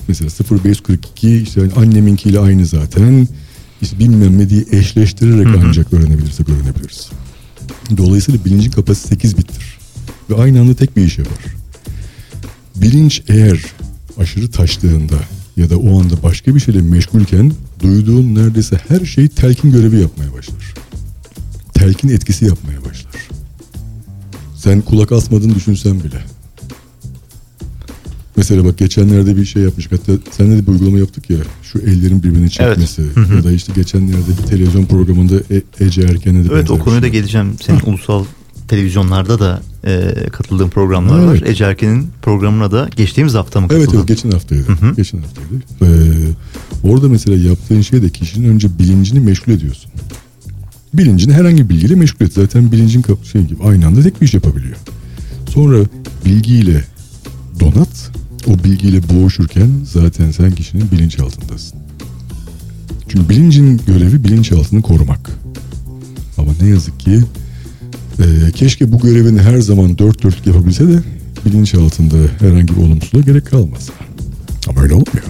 [0.07, 0.29] mesela
[0.63, 3.27] 0542 işte hani anneminkiyle aynı zaten.
[3.99, 7.09] Bilmem ne diye eşleştirerek ancak öğrenebilirsek öğrenebiliriz.
[7.97, 9.77] Dolayısıyla bilincin kapasitesi 8 bittir.
[10.29, 11.37] Ve aynı anda tek bir iş yapar.
[12.75, 13.59] Bilinç eğer
[14.17, 15.19] aşırı taştığında
[15.57, 20.33] ya da o anda başka bir şeyle meşgulken duyduğun neredeyse her şey telkin görevi yapmaya
[20.33, 20.73] başlar.
[21.73, 23.27] Telkin etkisi yapmaya başlar.
[24.55, 26.23] Sen kulak asmadığını düşünsen bile.
[28.39, 29.91] Mesela bak geçenlerde bir şey yapmış.
[29.91, 31.37] Hatta seninle de bir uygulama yaptık ya.
[31.63, 33.01] Şu ellerin birbirini çekmesi.
[33.35, 37.05] Ya da işte geçenlerde bir televizyon programında e- Ece Erken'e de Evet o konuya da
[37.05, 37.11] şey.
[37.11, 37.53] geleceğim.
[37.65, 38.25] Senin ulusal
[38.67, 41.35] televizyonlarda da e, katıldığın programlar var.
[41.35, 41.49] Evet.
[41.49, 43.85] Ece Erken'in programına da geçtiğimiz hafta mı katıldın?
[43.85, 44.71] Evet evet geçen haftaydı.
[44.71, 44.95] hı.
[44.95, 45.53] Geçen haftaydı.
[45.81, 45.87] Ee,
[46.83, 49.91] orada mesela yaptığın şey de kişinin önce bilincini meşgul ediyorsun.
[50.93, 52.33] Bilincini herhangi bir bilgiyle meşgul et.
[52.33, 54.75] Zaten bilincin şey gibi aynı anda tek bir iş yapabiliyor.
[55.49, 55.77] Sonra
[56.25, 56.83] bilgiyle
[57.59, 58.11] donat.
[58.47, 61.79] O bilgiyle boğuşurken zaten sen kişinin bilinçaltındasın.
[63.09, 65.29] Çünkü bilincin görevi bilinçaltını korumak.
[66.37, 67.23] Ama ne yazık ki
[68.19, 70.99] e, keşke bu görevini her zaman dört dörtlük yapabilse de
[71.45, 73.89] bilinçaltında herhangi bir olumsuzluğa gerek kalmaz.
[74.67, 75.25] Ama öyle olmuyor.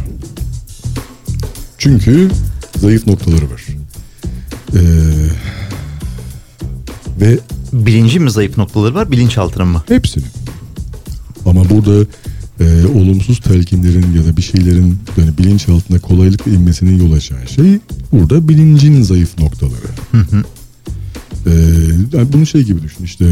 [1.77, 2.29] Çünkü
[2.75, 3.65] zayıf noktaları var.
[4.73, 4.81] E,
[7.21, 7.39] ve
[7.73, 9.83] Bilincin mi zayıf noktaları var bilinçaltının mı?
[9.87, 10.27] Hepsinin.
[11.45, 12.05] Ama burada
[12.59, 17.79] e, olumsuz telkinlerin ya da bir şeylerin yani bilinçaltına kolaylıkla inmesine yol açan şey
[18.11, 19.89] burada bilincin zayıf noktaları.
[21.45, 21.51] E,
[22.13, 23.25] yani bunu şey gibi düşün işte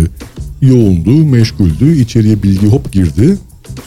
[0.61, 3.37] yoğundu, meşguldü, içeriye bilgi hop girdi.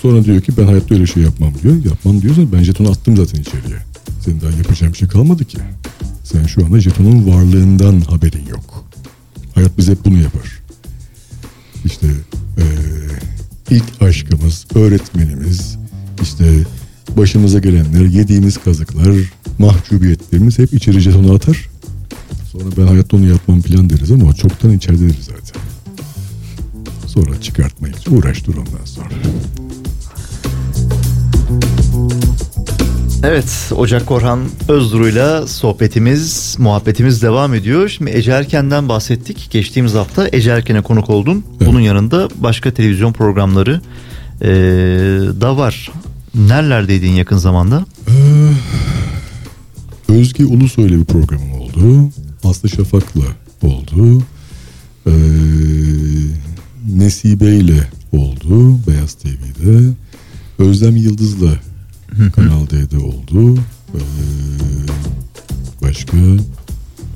[0.03, 1.85] Sonra diyor ki ben hayatta öyle şey yapmam diyor.
[1.85, 3.79] Yapmam diyorsan ben jetonu attım zaten içeriye.
[4.25, 5.59] Senin daha yapacağın bir şey kalmadı ki.
[6.25, 8.85] Sen şu anda jetonun varlığından haberin yok.
[9.55, 10.61] Hayat bize hep bunu yapar.
[11.85, 12.07] İşte
[12.59, 12.65] eee,
[13.71, 15.79] ilk aşkımız, öğretmenimiz,
[16.23, 16.45] işte
[17.17, 19.15] başımıza gelenler, yediğimiz kazıklar,
[19.59, 21.69] mahcubiyetlerimiz hep içeri jetonu atar.
[22.53, 25.63] Sonra ben hayatta onu yapmam plan deriz ama çoktan içeridedir zaten.
[27.07, 28.09] Sonra çıkartmayız.
[28.09, 29.09] Uğraş dur ondan sonra.
[33.25, 37.89] Evet Ocak Korhan Özduru'yla sohbetimiz, muhabbetimiz devam ediyor.
[37.89, 39.49] Şimdi Ece Erken'den bahsettik.
[39.51, 41.45] Geçtiğimiz hafta Ece Erken'e konuk oldun.
[41.67, 43.81] Bunun yanında başka televizyon programları
[44.43, 44.49] eee,
[45.41, 45.91] da var.
[46.35, 47.87] Nerelerdeydin yakın zamanda?
[50.09, 52.11] Özge Ulusoy'la bir programım oldu.
[52.45, 53.23] Aslı Şafak'la
[53.63, 54.23] oldu.
[55.07, 55.11] Ee,
[56.89, 59.93] Nesibe ile oldu Beyaz TV'de.
[60.59, 61.51] Özlem Yıldız'la
[62.37, 63.59] Kanal D'de oldu.
[63.95, 64.01] Ee,
[65.83, 66.17] başka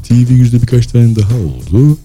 [0.08, 1.98] TV yüzde birkaç tane daha oldu.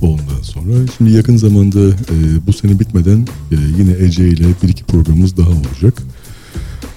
[0.00, 4.84] Ondan sonra şimdi yakın zamanda e, bu sene bitmeden e, yine Ece ile bir iki
[4.84, 6.02] programımız daha olacak.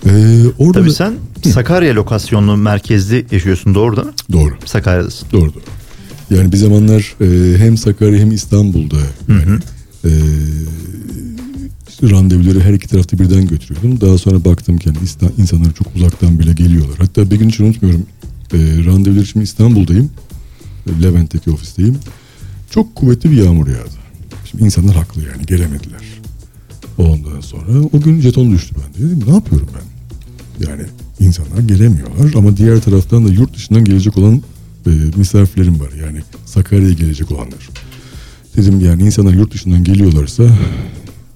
[0.06, 1.14] Ee, orada Tabii da- sen
[1.54, 4.14] Sakarya lokasyonlu merkezli yaşıyorsun doğru değil mi?
[4.32, 4.54] Doğru.
[4.66, 5.28] Sakarya'dasın.
[5.32, 5.64] Doğru doğru.
[6.40, 8.96] Yani bir zamanlar e, hem Sakarya hem İstanbul'da
[9.30, 9.60] yani,
[10.06, 10.89] e, işte
[12.04, 14.02] randevuları her iki tarafta birden götürüyordum.
[14.02, 14.98] Daha sonra baktım ki yani
[15.38, 16.98] insanlar çok uzaktan bile geliyorlar.
[16.98, 18.06] Hatta bir gün hiç unutmuyorum.
[18.54, 20.10] E, randevular için İstanbul'dayım.
[20.88, 21.98] E, Levent'teki ofisteyim.
[22.72, 24.00] Çok kuvvetli bir yağmur yağdı.
[24.46, 26.02] Şimdi insanlar haklı yani gelemediler.
[26.98, 29.08] Ondan sonra o gün jeton düştü bende.
[29.08, 29.90] Dedim ne yapıyorum ben?
[30.70, 30.84] Yani
[31.20, 34.42] insanlar gelemiyorlar ama diğer taraftan da yurt dışından gelecek olan
[34.86, 35.92] e, misafirlerim var.
[36.04, 37.70] Yani Sakarya'ya gelecek olanlar.
[38.58, 40.44] Dedim yani insanlar yurt dışından geliyorlarsa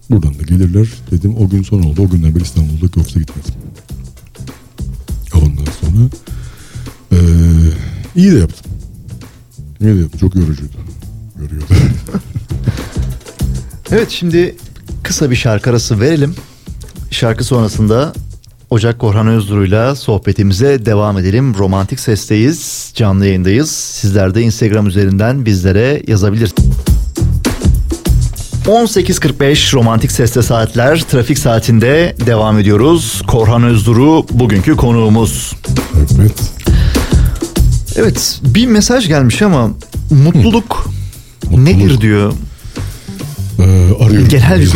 [0.09, 0.87] buradan da gelirler.
[1.11, 2.01] Dedim o gün son oldu.
[2.01, 3.53] O günden beri İstanbul'daki ofise gitmedim.
[5.35, 6.09] Ondan sonra
[7.11, 7.17] e,
[8.15, 8.71] iyi de yaptım.
[9.81, 10.19] İyi de yaptım.
[10.19, 10.77] Çok yorucuydu.
[11.41, 11.65] Yoruyordu.
[13.91, 14.55] Evet şimdi
[15.03, 16.35] kısa bir şarkı arası verelim.
[17.11, 18.13] Şarkı sonrasında
[18.69, 21.53] Ocak Korhan Özduru'yla sohbetimize devam edelim.
[21.57, 23.71] Romantik Ses'teyiz, canlı yayındayız.
[23.71, 26.92] Sizler de Instagram üzerinden bizlere yazabilirsiniz.
[28.65, 31.01] 18.45 Romantik Ses'te saatler.
[31.01, 33.21] Trafik saatinde devam ediyoruz.
[33.27, 35.53] Korhan Özduru bugünkü konuğumuz.
[36.19, 36.33] evet.
[37.95, 39.69] Evet bir mesaj gelmiş ama
[40.11, 40.89] mutluluk,
[41.51, 42.33] nedir diyor.
[43.59, 43.63] Ee,
[44.03, 44.27] arıyorum.
[44.29, 44.71] Genel bir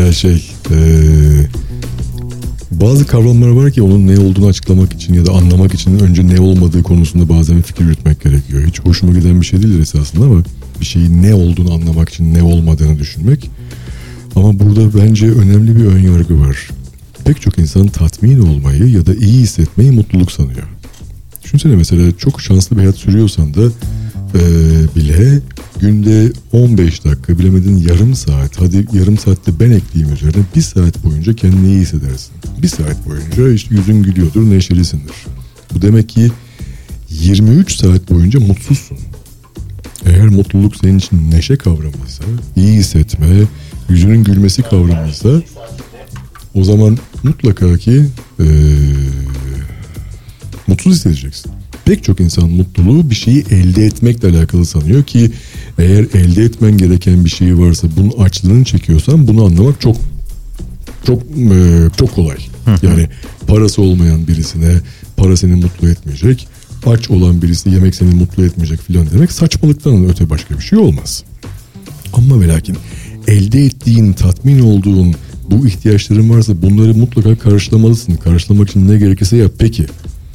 [0.00, 0.76] Ya şey eee,
[2.70, 6.40] bazı kavramlar var ki onun ne olduğunu açıklamak için ya da anlamak için önce ne
[6.40, 8.62] olmadığı konusunda bazen fikir yürütmek gerekiyor.
[8.66, 10.42] Hiç hoşuma giden bir şey değil esasında ama
[10.82, 13.50] bir şeyin ne olduğunu anlamak için ne olmadığını düşünmek.
[14.36, 16.68] Ama burada bence önemli bir ön yargı var.
[17.24, 20.62] Pek çok insan tatmin olmayı ya da iyi hissetmeyi mutluluk sanıyor.
[21.44, 24.40] Düşünsene mesela çok şanslı bir hayat sürüyorsan da eee,
[24.96, 25.40] bile
[25.80, 31.36] günde 15 dakika bilemedin yarım saat hadi yarım saatte ben ekleyeyim üzerine bir saat boyunca
[31.36, 32.32] kendini iyi hissedersin.
[32.62, 35.14] Bir saat boyunca işte yüzün gülüyordur neşelisindir.
[35.74, 36.30] Bu demek ki
[37.10, 38.98] 23 saat boyunca mutsuzsun.
[40.06, 42.24] Eğer mutluluk senin için neşe kavramıysa,
[42.56, 43.26] iyi hissetme,
[43.88, 45.28] yüzünün gülmesi kavramıysa
[46.54, 48.04] o zaman mutlaka ki
[48.40, 48.46] eee,
[50.66, 51.52] mutsuz hissedeceksin.
[51.84, 55.30] Pek çok insan mutluluğu bir şeyi elde etmekle alakalı sanıyor ki
[55.78, 59.96] eğer elde etmen gereken bir şey varsa bunun açlığını çekiyorsan bunu anlamak çok
[61.06, 62.36] Çok e, çok kolay.
[62.82, 63.08] Yani
[63.46, 64.72] parası olmayan birisine
[65.16, 66.48] para seni mutlu etmeyecek.
[66.86, 71.24] Aç olan birisi yemek seni mutlu etmeyecek filan demek saçmalıktan öte başka bir şey olmaz.
[72.12, 72.76] Ama ve lakin
[73.26, 75.14] elde ettiğin, tatmin olduğun
[75.50, 78.14] bu ihtiyaçların varsa bunları mutlaka karşılamalısın.
[78.14, 79.52] Karşılamak için ne gerekirse yap.
[79.58, 79.86] Peki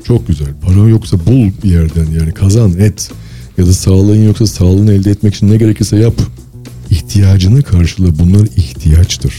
[0.04, 0.48] çok güzel.
[0.62, 3.12] Para yoksa bul bir yerden yani kazan et.
[3.58, 6.14] Ya da sağlığın yoksa sağlığını elde etmek için ne gerekirse yap.
[6.90, 8.20] İhtiyacını karşıla.
[8.20, 9.34] Bunlar ihtiyaçtır.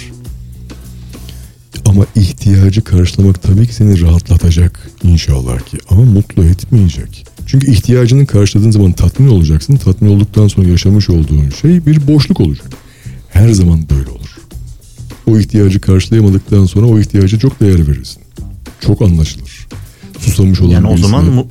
[1.88, 5.78] Ama ihtiyacı karşılamak tabii ki seni rahatlatacak inşallah ki.
[5.90, 7.26] Ama mutlu etmeyecek.
[7.46, 9.76] Çünkü ihtiyacını karşıladığın zaman tatmin olacaksın.
[9.76, 12.66] Tatmin olduktan sonra yaşamış olduğun şey bir boşluk olacak.
[13.30, 14.38] Her zaman böyle olur.
[15.26, 18.22] O ihtiyacı karşılayamadıktan sonra o ihtiyaca çok değer verirsin.
[18.80, 19.66] Çok anlaşılır.
[20.18, 21.46] Susamış olan Yani o zaman mu-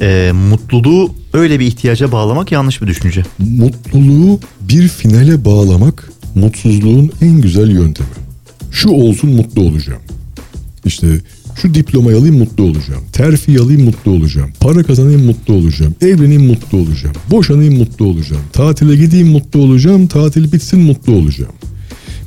[0.00, 3.22] e, mutluluğu öyle bir ihtiyaca bağlamak yanlış bir düşünce.
[3.38, 8.08] mutluluğu bir finale bağlamak mutsuzluğun en güzel yöntemi.
[8.74, 10.00] Şu olsun mutlu olacağım.
[10.84, 11.06] İşte
[11.62, 13.02] şu diplomayı alayım mutlu olacağım.
[13.12, 14.50] Terfi alayım mutlu olacağım.
[14.60, 15.94] Para kazanayım mutlu olacağım.
[16.00, 17.16] Evleneyim mutlu olacağım.
[17.30, 18.42] Boşanayım mutlu olacağım.
[18.52, 20.06] Tatile gideyim mutlu olacağım.
[20.06, 21.52] Tatil bitsin mutlu olacağım.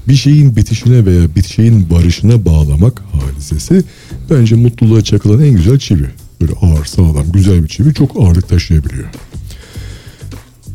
[0.07, 3.83] Bir şeyin bitişine veya bir şeyin barışına bağlamak hadisesi
[4.29, 6.07] bence mutluluğa çakılan en güzel çivi.
[6.41, 9.07] Böyle ağır sağlam güzel bir çivi çok ağırlık taşıyabiliyor.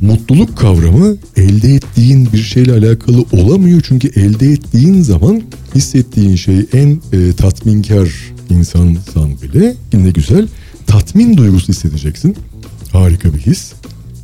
[0.03, 5.43] Mutluluk kavramı elde ettiğin bir şeyle alakalı olamıyor çünkü elde ettiğin zaman
[5.75, 8.09] hissettiğin şey en e, tatminkar
[8.51, 10.49] insansan bile ne güzel
[10.87, 12.37] tatmin duygusu hissedeceksin.
[12.93, 13.73] Harika bir his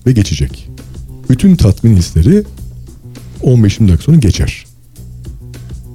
[0.07, 0.69] ve geçecek.
[1.31, 2.45] Bütün tatmin hisleri
[3.43, 4.67] 15-20 dakika sonra geçer.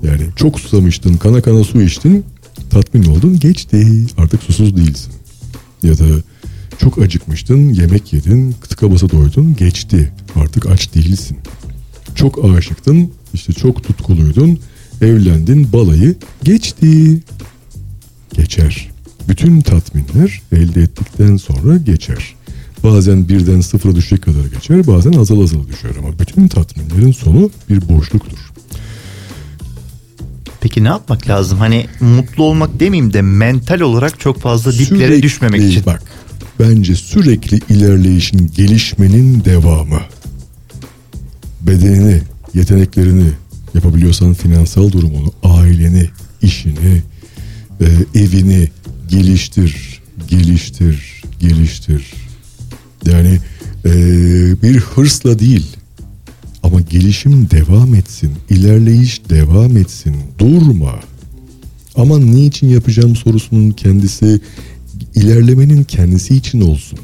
[0.03, 2.25] Yani çok susamıştın, kana kana su içtin,
[2.69, 3.87] tatmin oldun, geçti.
[4.17, 5.13] Artık susuz değilsin.
[5.83, 6.05] Ya da
[6.79, 10.11] çok acıkmıştın, yemek yedin, tıka basa doydun, geçti.
[10.35, 11.37] Artık aç değilsin.
[12.15, 14.59] Çok aşıktın, işte çok tutkuluydun,
[15.01, 17.19] evlendin, balayı geçti.
[18.33, 18.89] Geçer.
[19.29, 22.35] Bütün tatminler elde ettikten sonra geçer.
[22.83, 27.89] Bazen birden sıfıra düşecek kadar geçer, bazen azal azal düşer ama bütün tatminlerin sonu bir
[27.89, 28.37] boşluktur.
[30.61, 31.57] Peki ne yapmak lazım?
[31.59, 35.85] Hani mutlu olmak demeyeyim de mental olarak çok fazla diplere Sürekli- düşmemek için.
[35.85, 36.02] Bak
[36.63, 40.01] bence sürekli ilerleyişin gelişmenin devamı.
[41.61, 42.21] Bedenini,
[42.53, 43.29] yeteneklerini
[43.73, 46.09] yapabiliyorsan finansal durumunu, aileni,
[46.41, 47.01] işini,
[47.81, 48.69] e, evini
[49.09, 52.13] geliştir, geliştir, geliştir.
[53.05, 53.39] Yani
[53.85, 53.91] e,
[54.61, 55.67] bir hırsla değil
[56.63, 60.99] ama gelişim devam etsin, ilerleyiş devam etsin, durma.
[61.95, 64.41] Ama niçin yapacağım sorusunun kendisi
[65.15, 66.99] ilerlemenin kendisi için olsun.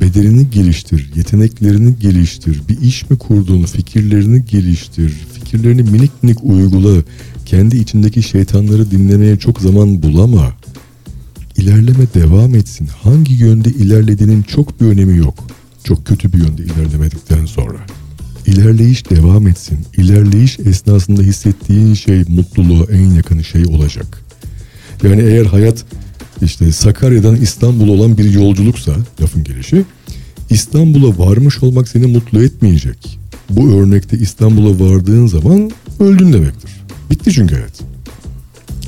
[0.00, 7.02] Bedenini geliştir, yeteneklerini geliştir, bir iş mi kurdun, fikirlerini geliştir, fikirlerini minik minik uygula,
[7.46, 10.52] kendi içindeki şeytanları dinlemeye çok zaman bulama.
[11.56, 12.88] İlerleme devam etsin.
[13.02, 15.46] Hangi yönde ilerlediğinin çok bir önemi yok.
[15.84, 17.78] Çok kötü bir yönde ilerlemedikten sonra.
[18.46, 19.78] İlerleyiş devam etsin.
[19.96, 24.22] İlerleyiş esnasında hissettiğin şey mutluluğa en yakın şey olacak.
[25.02, 25.84] Yani eğer hayat
[26.42, 28.92] işte Sakarya'dan İstanbul'a olan bir yolculuksa
[29.22, 29.84] lafın gelişi
[30.50, 33.18] İstanbul'a varmış olmak seni mutlu etmeyecek.
[33.50, 35.70] Bu örnekte İstanbul'a vardığın zaman
[36.00, 36.70] öldün demektir.
[37.10, 37.80] Bitti çünkü hayat.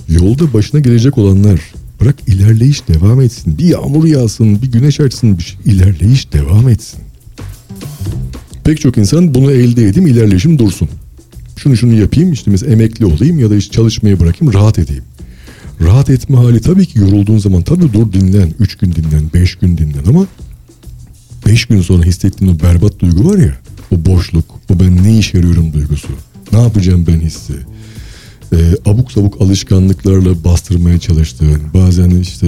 [0.09, 1.61] Yolda başına gelecek olanlar
[2.01, 3.59] bırak ilerleyiş devam etsin.
[3.59, 5.59] Bir yağmur yağsın, bir güneş açsın, bir şey.
[5.65, 7.01] ilerleyiş devam etsin.
[8.65, 10.89] Pek çok insan bunu elde edeyim, ilerleyişim dursun.
[11.57, 15.05] Şunu şunu yapayım, işte mesela emekli olayım ya da işte çalışmayı bırakayım, rahat edeyim.
[15.81, 18.55] Rahat etme hali tabii ki yorulduğun zaman tabii dur dinlen.
[18.61, 20.27] Üç gün dinlen, beş gün dinlen ama
[21.47, 23.57] beş gün sonra hissettiğin o berbat duygu var ya
[23.91, 26.09] o boşluk, o ben ne işe yarıyorum duygusu.
[26.53, 27.53] Ne yapacağım ben hissi.
[28.53, 32.47] Ee, abuk sabuk alışkanlıklarla bastırmaya çalıştığın, bazen işte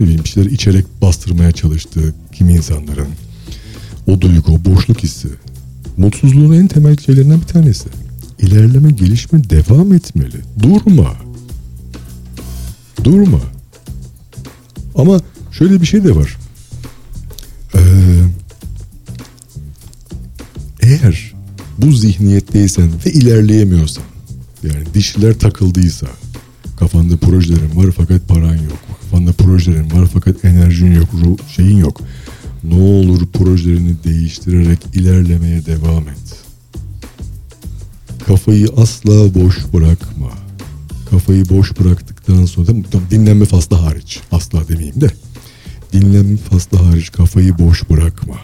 [0.00, 3.08] ne bileyim şeyler içerek bastırmaya çalıştığı kimi insanların
[4.06, 5.28] o duygu, o boşluk hissi.
[5.96, 7.88] Mutsuzluğun en temel şeylerinden bir tanesi.
[8.38, 10.36] İlerleme, gelişme devam etmeli.
[10.62, 11.16] Durma.
[13.06, 13.40] Durma.
[14.94, 15.20] Ama
[15.52, 16.36] şöyle bir şey de var.
[17.74, 17.80] Ee,
[20.82, 21.34] eğer
[21.78, 24.04] bu zihniyetteysen ve ilerleyemiyorsan
[24.62, 26.06] yani dişler takıldıysa
[26.78, 28.78] kafanda projelerin var fakat paran yok.
[29.02, 32.00] Kafanda projelerin var fakat enerjin yok, ruh, şeyin yok.
[32.64, 36.34] Ne olur projelerini değiştirerek ilerlemeye devam et.
[38.26, 40.30] Kafayı asla boş bırakma.
[41.10, 41.78] Kafayı boş
[42.28, 45.10] bıraktıktan sonra tabii dinlenme faslı hariç asla demeyeyim de
[45.92, 48.36] dinlenme faslı hariç kafayı boş bırakma.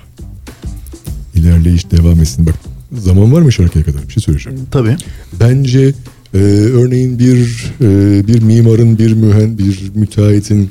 [1.35, 2.47] İlerleyiş devam etsin.
[2.47, 2.55] Bak
[2.99, 4.59] zaman var mı şarkıya kadar bir şey söyleyeceğim.
[4.71, 4.97] Tabii.
[5.41, 5.95] Bence
[6.35, 10.71] Ee, örneğin bir e, bir mimarın, bir mühen, bir müteahhitin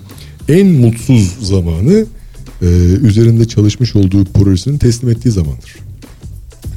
[0.50, 2.06] en mutsuz zamanı
[2.62, 2.66] e,
[3.02, 5.76] üzerinde çalışmış olduğu projesini teslim ettiği zamandır.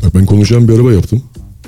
[0.04, 1.22] Bak ben konuşan bir araba yaptım.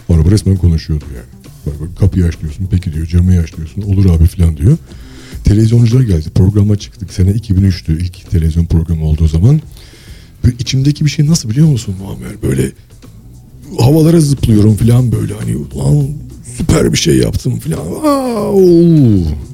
[0.09, 1.36] Araba resmen konuşuyordu yani.
[1.67, 4.77] Bak, bak, kapıyı aç diyorsun, peki diyor, camı aç diyorsun, olur abi falan diyor.
[5.45, 7.13] Televizyoncular geldi, programa çıktık.
[7.13, 9.61] Sene 2003'tü ilk televizyon programı olduğu zaman.
[10.45, 12.43] Böyle içimdeki bir şey nasıl biliyor musun Muammer?
[12.43, 12.73] Böyle
[13.79, 16.09] havalara zıplıyorum falan böyle hani lan
[16.57, 17.79] süper bir şey yaptım falan.
[17.79, 18.47] Aa.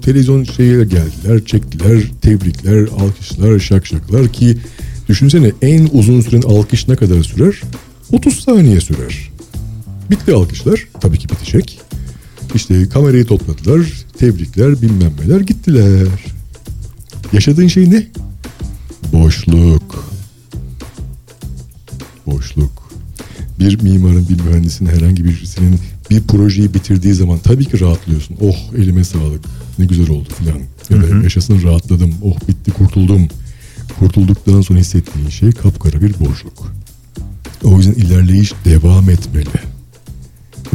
[0.03, 4.59] Televizyon şeye geldiler, çektiler, tebrikler, alkışlar, şakşaklar ki
[5.09, 7.61] düşünsene en uzun süren alkış ne kadar sürer?
[8.13, 9.31] 30 saniye sürer.
[10.11, 10.89] Bitti alkışlar.
[11.01, 11.81] Tabii ki bitecek.
[12.55, 13.87] İşte kamerayı topladılar.
[14.19, 16.09] Tebrikler, bilmem neler gittiler.
[17.33, 18.07] Yaşadığın şey ne?
[19.13, 20.05] Boşluk.
[22.27, 22.93] Boşluk.
[23.59, 25.79] Bir mimarın, bir mühendisin, herhangi birisinin
[26.11, 28.37] bir projeyi bitirdiği zaman tabii ki rahatlıyorsun.
[28.41, 29.45] Oh elime sağlık.
[29.79, 30.59] Ne güzel oldu filan.
[30.91, 32.15] Ya da yaşasın rahatladım.
[32.23, 33.29] Oh bitti kurtuldum.
[33.99, 36.73] Kurtulduktan sonra hissettiğin şey kapkara bir boşluk.
[37.65, 39.73] O yüzden ilerleyiş devam etmeli.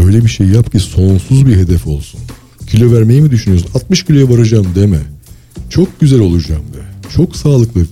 [0.06, 2.20] Öyle bir şey yap ki sonsuz bir hedef olsun.
[2.68, 3.70] Kilo vermeyi mi düşünüyorsun?
[3.74, 5.00] 60 kiloya varacağım deme.
[5.70, 7.10] Çok güzel olacağım de.
[7.16, 7.86] Çok sağlıklı.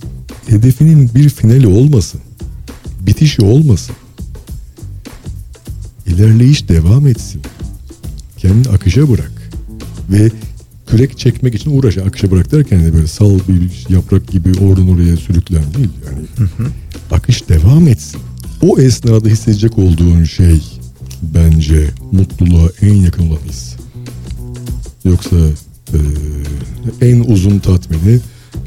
[0.46, 2.20] Hedefinin bir finali olmasın.
[3.00, 3.96] Bitişi olmasın.
[6.06, 7.42] İlerleyiş devam etsin.
[8.36, 9.50] Kendini akışa bırak.
[10.10, 10.30] Ve
[10.86, 11.98] kürek çekmek için uğraş.
[11.98, 15.90] Akışa bırak derken de böyle sal bir yaprak gibi oradan oraya sürüklen değil.
[16.06, 16.48] Yani
[17.10, 18.20] akış devam etsin.
[18.62, 20.60] O esnada hissedecek olduğun şey
[21.22, 23.76] bence mutluluğa en yakın olan his.
[25.04, 25.36] Yoksa
[25.92, 25.98] e,
[27.00, 28.20] en uzun tatmini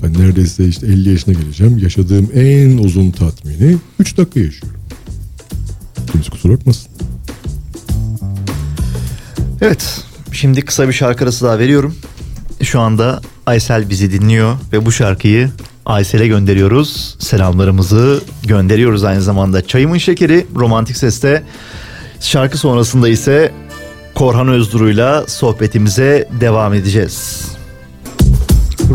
[0.03, 1.77] ben neredeyse işte 50 yaşına geleceğim.
[1.77, 4.79] Yaşadığım en uzun tatmini 3 dakika yaşıyorum.
[6.11, 6.91] Kimse kusura bakmasın.
[9.61, 10.03] Evet.
[10.31, 11.95] Şimdi kısa bir şarkı arası daha veriyorum.
[12.61, 15.49] Şu anda Aysel bizi dinliyor ve bu şarkıyı
[15.85, 17.15] Aysel'e gönderiyoruz.
[17.19, 19.67] Selamlarımızı gönderiyoruz aynı zamanda.
[19.67, 21.43] Çayımın şekeri romantik seste.
[22.21, 23.51] Şarkı sonrasında ise
[24.15, 27.45] Korhan Özduru'yla sohbetimize devam edeceğiz.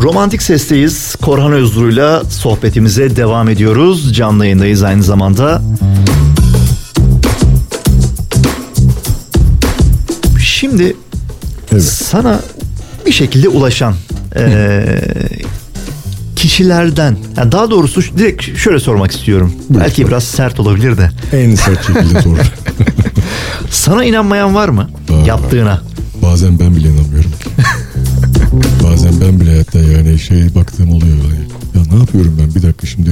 [0.03, 1.15] Romantik sesteyiz.
[1.23, 4.15] Korhan Özduru'yla sohbetimize devam ediyoruz.
[4.17, 5.63] Canlı yayındayız aynı zamanda.
[10.41, 10.97] Şimdi
[11.73, 11.83] Evet.
[11.83, 12.41] sana
[13.07, 13.95] bir şekilde ulaşan
[14.37, 15.03] eee,
[16.49, 19.53] kişilerden, yani daha doğrusu direkt şöyle sormak istiyorum.
[19.71, 20.09] Belki sor.
[20.09, 21.11] biraz sert olabilir de.
[21.33, 22.39] En sert şekilde sor.
[23.71, 25.27] Sana inanmayan var mı Var.
[25.27, 25.83] yaptığına?
[26.23, 27.31] Bazen ben bile inanmıyorum.
[28.85, 31.17] Bazen ben bile hatta yani şey baktığım oluyor.
[31.17, 33.11] Yani, ya ne yapıyorum ben bir dakika şimdi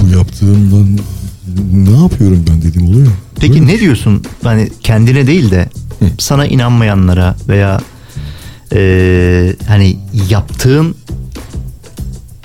[0.00, 0.98] bu yaptığımdan
[1.72, 3.06] ne yapıyorum ben dediğim oluyor.
[3.40, 4.22] Peki Böyle ne diyorsun?
[4.42, 5.68] Hani kendine değil de
[6.18, 7.80] sana inanmayanlara veya
[8.74, 9.96] eee, hani
[10.30, 10.96] yaptığın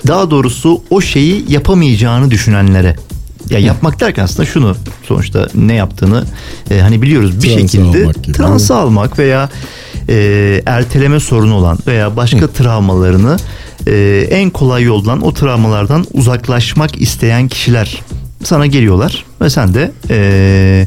[0.06, 2.96] daha doğrusu o şeyi yapamayacağını düşünenlere.
[3.50, 4.76] Ya yapmak derken aslında şunu
[5.08, 6.24] sonuçta ne yaptığını
[6.70, 8.36] e, hani biliyoruz bir Transa şekilde almak gibi.
[8.36, 9.48] transa almak veya
[10.08, 13.36] e, erteleme sorunu olan veya başka travmalarını
[13.86, 18.02] e, en kolay yoldan o travmalardan uzaklaşmak isteyen kişiler
[18.44, 20.86] sana geliyorlar ve sen de e,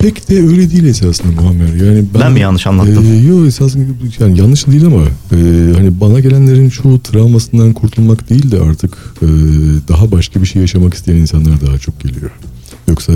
[0.00, 1.66] Pek de öyle değil esasında Muammer.
[1.86, 3.06] Yani ben, Ben mi yanlış anlattım?
[3.12, 3.84] E, yok esasında
[4.20, 5.36] yani yanlış değil ama e,
[5.76, 9.26] hani bana gelenlerin çoğu travmasından kurtulmak değil de artık e,
[9.88, 12.30] daha başka bir şey yaşamak isteyen insanlar daha çok geliyor.
[12.88, 13.12] Yoksa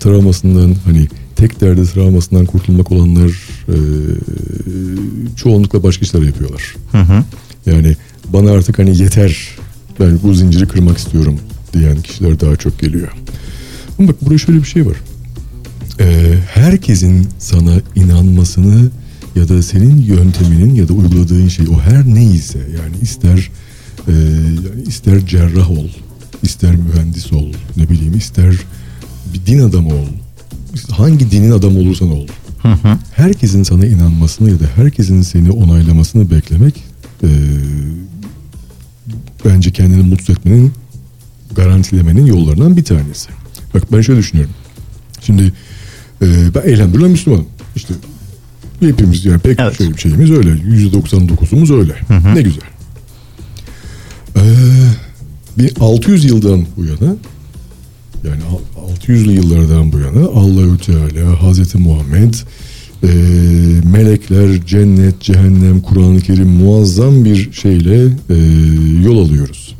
[0.00, 3.30] travmasından hani tek derdi travmasından kurtulmak olanlar
[3.68, 3.76] e,
[5.36, 6.74] çoğunlukla başka işler yapıyorlar.
[6.92, 7.24] hı hı,
[7.66, 7.96] Yani
[8.28, 9.48] bana artık hani yeter
[10.00, 11.38] ben bu zinciri kırmak istiyorum
[11.72, 13.08] diyen kişiler daha çok geliyor.
[13.98, 14.96] Ama bak burada şöyle bir şey var.
[16.00, 18.90] Ee, herkesin sana inanmasını
[19.36, 23.50] ya da senin yönteminin ya da uyguladığın şey o her neyse yani ister
[24.08, 25.88] e, yani ister cerrah ol,
[26.42, 28.54] ister mühendis ol, ne bileyim ister
[29.34, 30.06] bir din adamı ol,
[30.90, 32.26] hangi dinin adamı olursan ol.
[32.62, 32.98] hı hı.
[33.12, 36.84] Herkesin sana inanmasını ya da herkesin seni onaylamasını beklemek
[37.22, 37.28] e,
[39.44, 40.72] bence kendini mutsuz etmenin
[41.56, 43.28] garantilemenin yollarından bir tanesi.
[43.74, 44.54] Bak ben şöyle düşünüyorum.
[45.20, 45.52] Şimdi
[46.22, 47.46] e, ben elhamdülillah Müslümanım.
[47.76, 47.94] İşte
[48.80, 49.78] hepimiz yani pek Evet.
[49.78, 50.50] şöyle bir şeyimiz öyle.
[50.50, 51.94] %99'umuz öyle.
[52.34, 52.62] Ne güzel.
[54.36, 54.40] Ee,
[55.58, 57.16] bir 600 yıldan bu yana
[58.24, 62.34] yani al- 600'lü yıllardan bu yana Allahü Teala, Hazreti Muhammed,
[63.02, 63.08] e,
[63.88, 68.34] melekler, cennet, cehennem, Kur'an-ı Kerim muazzam bir şeyle e,
[69.04, 69.74] yol alıyoruz.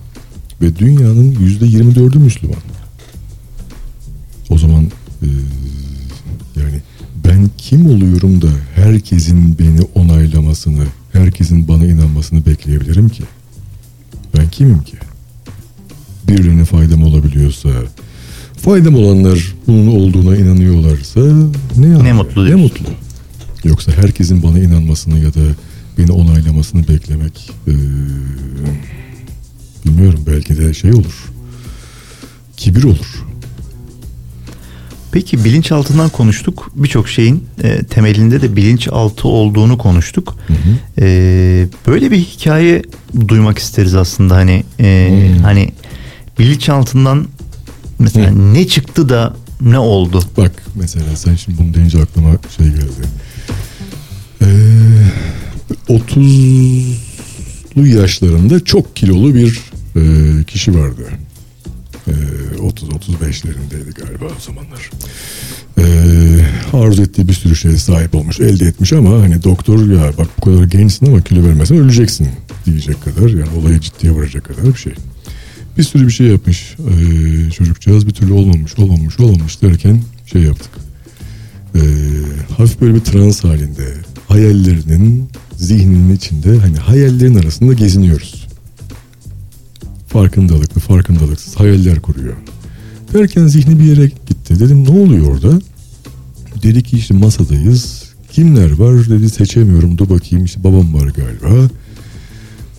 [0.62, 2.56] Ve dünyanın yüzde 24'ü Müslüman.
[4.50, 4.84] O zaman
[5.22, 5.26] e,
[7.40, 13.22] ben kim oluyorum da herkesin beni onaylamasını, herkesin bana inanmasını bekleyebilirim ki?
[14.36, 14.96] Ben kimim ki?
[16.28, 17.68] Birilerine faydam olabiliyorsa,
[18.56, 21.20] faydam olanlar bunun olduğuna inanıyorlarsa
[21.76, 22.86] ne, Ne ala- mutlu Ne mutlu.
[23.64, 25.40] Yoksa herkesin bana inanmasını ya da
[25.98, 27.74] beni onaylamasını beklemek eee,
[29.86, 31.24] bilmiyorum belki de şey olur.
[32.56, 33.24] Kibir olur.
[35.12, 36.70] Peki bilinçaltından konuştuk.
[36.74, 40.36] Birçok şeyin e, temelinde de bilinçaltı olduğunu konuştuk.
[40.46, 40.58] Hı hı.
[41.00, 42.82] E, böyle bir hikaye
[43.28, 45.42] duymak isteriz aslında hani e, Hmm.
[45.42, 45.72] hani
[46.38, 47.26] bilinçaltından
[47.98, 50.22] mesela ne çıktı da ne oldu?
[50.36, 53.06] Bak mesela sen şimdi bunu deyince aklıma şey geldi.
[54.42, 54.46] Ee,
[55.88, 59.60] 30'lu yaşlarında çok kilolu bir
[59.96, 61.02] e, kişi vardı.
[62.10, 64.90] Ee, 30-35'lerindeydi galiba o zamanlar.
[65.78, 70.28] Ee, arzu ettiği bir sürü şeye sahip olmuş, elde etmiş ama hani doktor ya bak
[70.38, 72.28] bu kadar gençsin ama kilo vermezsen öleceksin
[72.66, 74.92] diyecek kadar yani olayı ciddiye varacak kadar bir şey.
[75.78, 80.70] Bir sürü bir şey yapmış ee, çocukcağız bir türlü olmamış olmamış olmamış derken şey yaptık.
[81.74, 81.80] Ee,
[82.56, 83.94] hafif böyle bir trans halinde
[84.28, 88.49] hayallerinin zihninin içinde hani hayallerin arasında geziniyoruz.
[90.12, 92.34] Farkındalıklı farkındalıksız hayaller kuruyor.
[93.14, 94.60] Derken zihni bir yere gitti.
[94.60, 95.60] Dedim ne oluyor orada?
[96.62, 98.04] Dedi ki işte masadayız.
[98.32, 99.98] Kimler var dedi seçemiyorum.
[99.98, 101.68] Dur bakayım işte babam var galiba.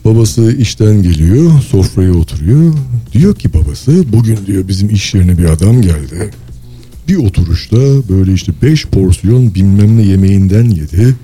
[0.05, 2.73] Babası işten geliyor, sofraya oturuyor.
[3.13, 6.31] Diyor ki babası, bugün diyor bizim iş yerine bir adam geldi.
[7.07, 7.77] Bir oturuşta
[8.09, 11.15] böyle işte beş porsiyon bilmem ne yemeğinden yedi.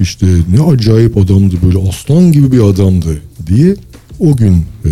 [0.00, 0.26] İşte
[0.56, 3.76] ne acayip adamdı böyle aslan gibi bir adamdı diye
[4.22, 4.54] o gün
[4.84, 4.90] e,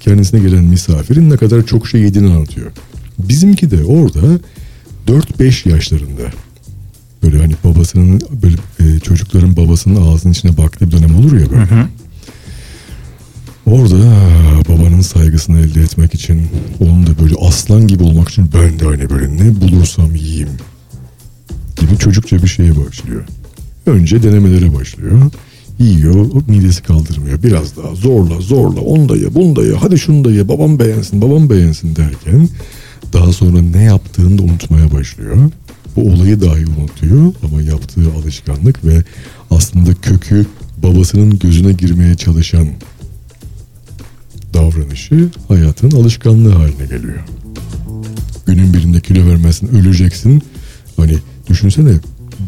[0.00, 2.72] kendisine gelen misafirin ne kadar çok şey yediğini anlatıyor.
[3.18, 4.20] Bizimki de orada
[5.06, 6.22] 4-5 yaşlarında
[7.22, 11.88] böyle hani babasının böyle e, çocukların babasının ağzının içine baktığı bir dönem olur ya böyle.
[13.66, 16.48] Orada ah, babanın saygısını elde etmek için
[16.80, 20.48] onun da böyle aslan gibi olmak için ben de hani böyle ne bulursam yiyeyim
[21.76, 23.24] gibi çocukça bir şeye başlıyor.
[23.86, 25.30] Önce denemelere başlıyor.
[25.80, 27.42] Yiyor, midesi kaldırmıyor.
[27.42, 30.78] Biraz daha zorla zorla onu da ye, bunu da ye, hadi şunu da ye, babam
[30.78, 32.48] beğensin, babam beğensin derken
[33.12, 35.36] daha sonra ne yaptığını da unutmaya başlıyor.
[35.96, 39.04] Bu olayı dahi unutuyor ama yaptığı alışkanlık ve
[39.50, 40.46] aslında kökü
[40.82, 42.68] babasının gözüne girmeye çalışan
[44.54, 47.24] davranışı hayatın alışkanlığı haline geliyor.
[48.46, 50.42] Günün birinde kilo vermezsin öleceksin.
[50.96, 51.18] Hani
[51.48, 51.92] düşünsene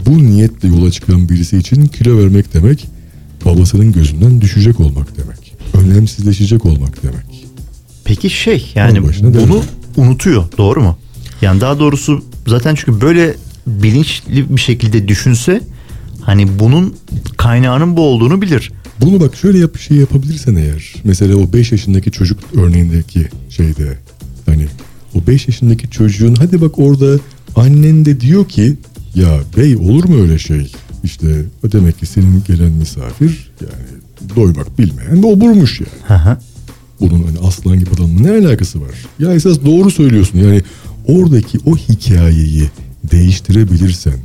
[0.07, 2.89] bu niyetle yola çıkan birisi için kilo vermek demek
[3.45, 5.55] babasının gözünden düşecek olmak demek.
[5.75, 7.47] Önemsizleşecek olmak demek.
[8.05, 9.63] Peki şey yani bunu devam.
[9.97, 10.99] unutuyor doğru mu?
[11.43, 13.35] Yani daha doğrusu zaten çünkü böyle
[13.67, 15.61] bilinçli bir şekilde düşünse
[16.21, 16.97] hani bunun
[17.37, 18.73] kaynağının bu olduğunu bilir.
[19.01, 20.95] Bunu bak şöyle yap şey yapabilirsen eğer.
[21.05, 23.99] Mesela o 5 yaşındaki çocuk örneğindeki şeyde
[24.47, 24.67] hani
[25.15, 27.19] o 5 yaşındaki çocuğun hadi bak orada
[27.57, 28.77] annen de diyor ki
[29.15, 30.73] ya bey olur mu öyle şey?
[31.05, 34.03] İşte demek ki senin gelen misafir yani
[34.37, 36.21] doymak bilmeyen bir oburmuş yani.
[36.21, 36.39] Hı hı.
[37.01, 38.91] Bunun hani aslan gibi adamla ne alakası var?
[39.19, 40.39] Ya esas doğru söylüyorsun.
[40.39, 40.63] Yani
[41.07, 42.71] oradaki o hikayeyi
[43.11, 44.19] değiştirebilirsen,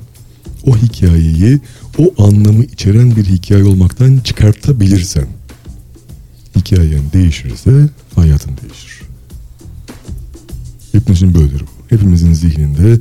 [0.66, 1.60] o hikayeyi
[1.98, 5.28] o anlamı içeren bir hikaye olmaktan çıkartabilirsen,
[6.56, 9.02] hikayen değişirse hayatın değişir.
[10.92, 11.96] Hepimizin böyledir bu.
[11.96, 13.00] Hepimizin zihninde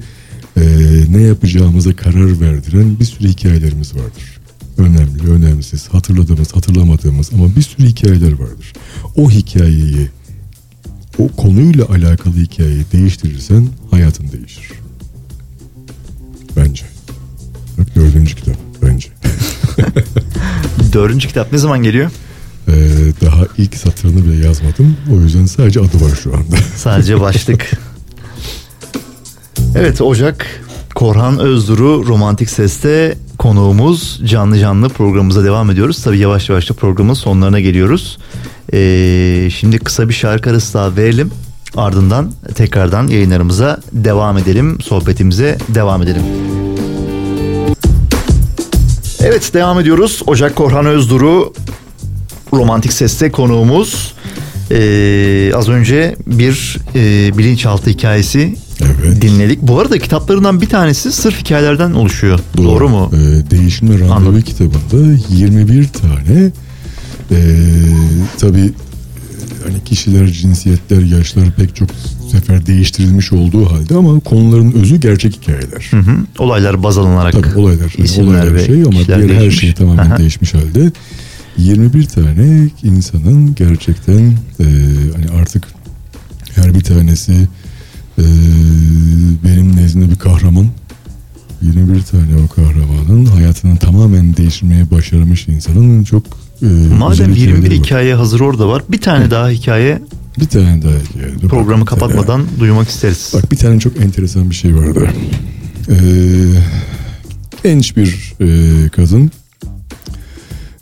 [0.57, 0.63] eee,
[1.11, 4.41] ne yapacağımıza karar verdiren bir sürü hikayelerimiz vardır.
[4.79, 8.73] Önemli, önemsiz, hatırladığımız, hatırlamadığımız ama bir sürü hikayeler vardır.
[9.17, 10.09] O hikayeyi,
[11.19, 14.73] o konuyla alakalı hikayeyi değiştirirsen hayatın değişir.
[16.57, 16.85] Bence.
[17.79, 19.09] Bak dördüncü kitap bence.
[20.93, 22.11] Dördüncü kitap ne zaman geliyor?
[22.69, 22.73] Ee,
[23.25, 24.97] daha ilk satırını bile yazmadım.
[25.13, 26.57] O yüzden sadece adı var şu anda.
[26.77, 27.71] Sadece başlık.
[29.75, 30.47] evet Ocak
[30.95, 36.03] Korhan Özduru Romantik Ses'te konuğumuz canlı canlı programımıza devam ediyoruz.
[36.03, 38.19] Tabii yavaş yavaş da programın sonlarına geliyoruz.
[38.73, 41.31] Ee, şimdi kısa bir şarkı arası daha verelim.
[41.77, 44.79] Ardından tekrardan yayınlarımıza devam edelim.
[44.81, 46.23] Sohbetimize devam edelim.
[49.21, 50.23] Evet devam ediyoruz.
[50.27, 51.53] Ocak Korhan Özduru
[52.53, 54.16] Romantik Ses'te konuğumuz.
[54.71, 59.23] Ee, az önce bir e, bilinçaltı hikayesi Evet.
[59.23, 59.63] dinledik.
[59.63, 62.41] Bu arada kitaplarından bir tanesi sırf hikayelerden oluşuyor.
[62.57, 63.11] Doğru, mu?
[63.15, 64.43] Ee, Değişim ve Randevu Anladım.
[64.43, 66.51] kitabında 21 tane
[67.31, 67.37] ee,
[68.39, 68.71] tabii
[69.67, 71.89] hani kişiler, cinsiyetler, yaşlar pek çok
[72.33, 75.89] sefer değiştirilmiş olduğu halde ama konuların özü gerçek hikayeler.
[75.91, 76.17] Hı hı.
[76.39, 80.07] Olaylar baz alınarak Tabii olaylar, hani isimler olaylar ve şey ama diğer her şey tamamen
[80.07, 80.19] Aha.
[80.19, 80.93] değişmiş halde.
[81.59, 84.19] 21 tane insanın gerçekten
[84.61, 84.65] e,
[85.17, 85.65] hani artık
[86.55, 87.33] her bir tanesi
[88.19, 88.25] e,
[89.45, 90.67] benim nezdimde bir kahraman.
[91.63, 96.25] 21 tane o kahramanın hayatını tamamen değiştirmeye başarmış insanın çok
[96.63, 96.67] e,
[96.99, 97.85] Madem güzel 21 hikayeleri var.
[97.87, 98.83] hikaye hazır orada var.
[98.89, 100.03] Bir tane daha hikaye
[100.41, 101.35] Bir tane daha hikaye.
[101.49, 102.13] Programı bak, bir tane.
[102.13, 103.31] kapatmadan duymak isteriz.
[103.35, 105.09] Bak bir tane çok enteresan bir şey vardı.
[105.91, 105.95] Ee,
[107.63, 109.31] genç bir e, kadın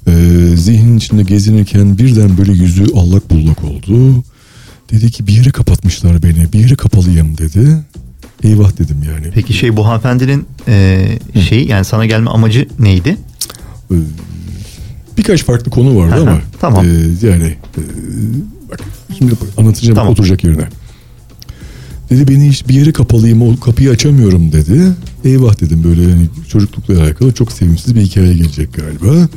[0.07, 0.12] e,
[0.57, 4.24] zihnin içinde gezinirken birden böyle yüzü allak bullak oldu.
[4.90, 7.84] Dedi ki bir yere kapatmışlar beni, bir yere kapalıyım dedi.
[8.42, 9.26] Eyvah dedim yani.
[9.34, 11.07] Peki şey bu hanımefendinin e,
[11.48, 13.16] şeyi yani sana gelme amacı neydi?
[13.90, 13.94] Ee,
[15.18, 16.84] Birkaç farklı konu vardı ama tamam.
[16.84, 17.44] e, yani
[17.78, 17.80] e,
[18.70, 18.80] bak
[19.18, 20.12] şimdi anlatacağım Tamam.
[20.12, 20.68] oturacak yerine.
[22.11, 24.92] Dedi beni hiç bir yere kapalıyım o kapıyı açamıyorum dedi.
[25.24, 29.28] Eyvah dedim böyle yani çocuklukla alakalı çok sevimsiz bir hikaye gelecek galiba.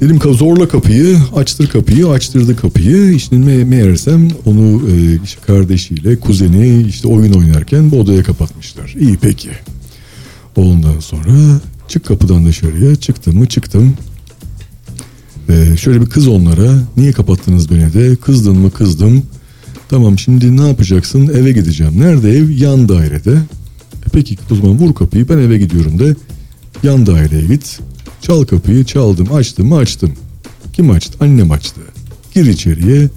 [0.00, 6.20] Dedim "Ka- zorla kapıyı açtır kapıyı açtırdı kapıyı işte me- meğersem onu e, işte kardeşiyle
[6.20, 8.94] kuzeni işte oyun oynarken bu odaya kapatmışlar.
[9.00, 9.50] İyi peki.
[10.56, 13.94] Ondan sonra çık kapıdan dışarıya çıktım mı çıktım.
[15.48, 19.22] Ee, şöyle bir kız onlara niye kapattınız beni de kızdın mı kızdım.
[19.88, 21.92] Tamam şimdi ne yapacaksın eve gideceğim.
[22.00, 22.50] Nerede ev?
[22.50, 23.32] Yan dairede.
[24.06, 26.16] E peki o zaman vur kapıyı ben eve gidiyorum de
[26.82, 27.78] yan daireye git.
[28.22, 30.12] Çal kapıyı çaldım açtım açtım.
[30.72, 31.18] Kim açtı?
[31.20, 31.80] Annem açtı.
[32.34, 33.08] Gir içeriye.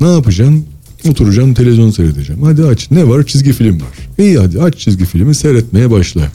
[0.00, 0.66] Ne yapacaksın?
[1.08, 2.42] Oturacaksın televizyon seyredeceğim.
[2.42, 2.90] Hadi aç.
[2.90, 3.26] Ne var?
[3.26, 4.08] Çizgi film var.
[4.18, 6.32] İyi hadi aç çizgi filmi seyretmeye başla.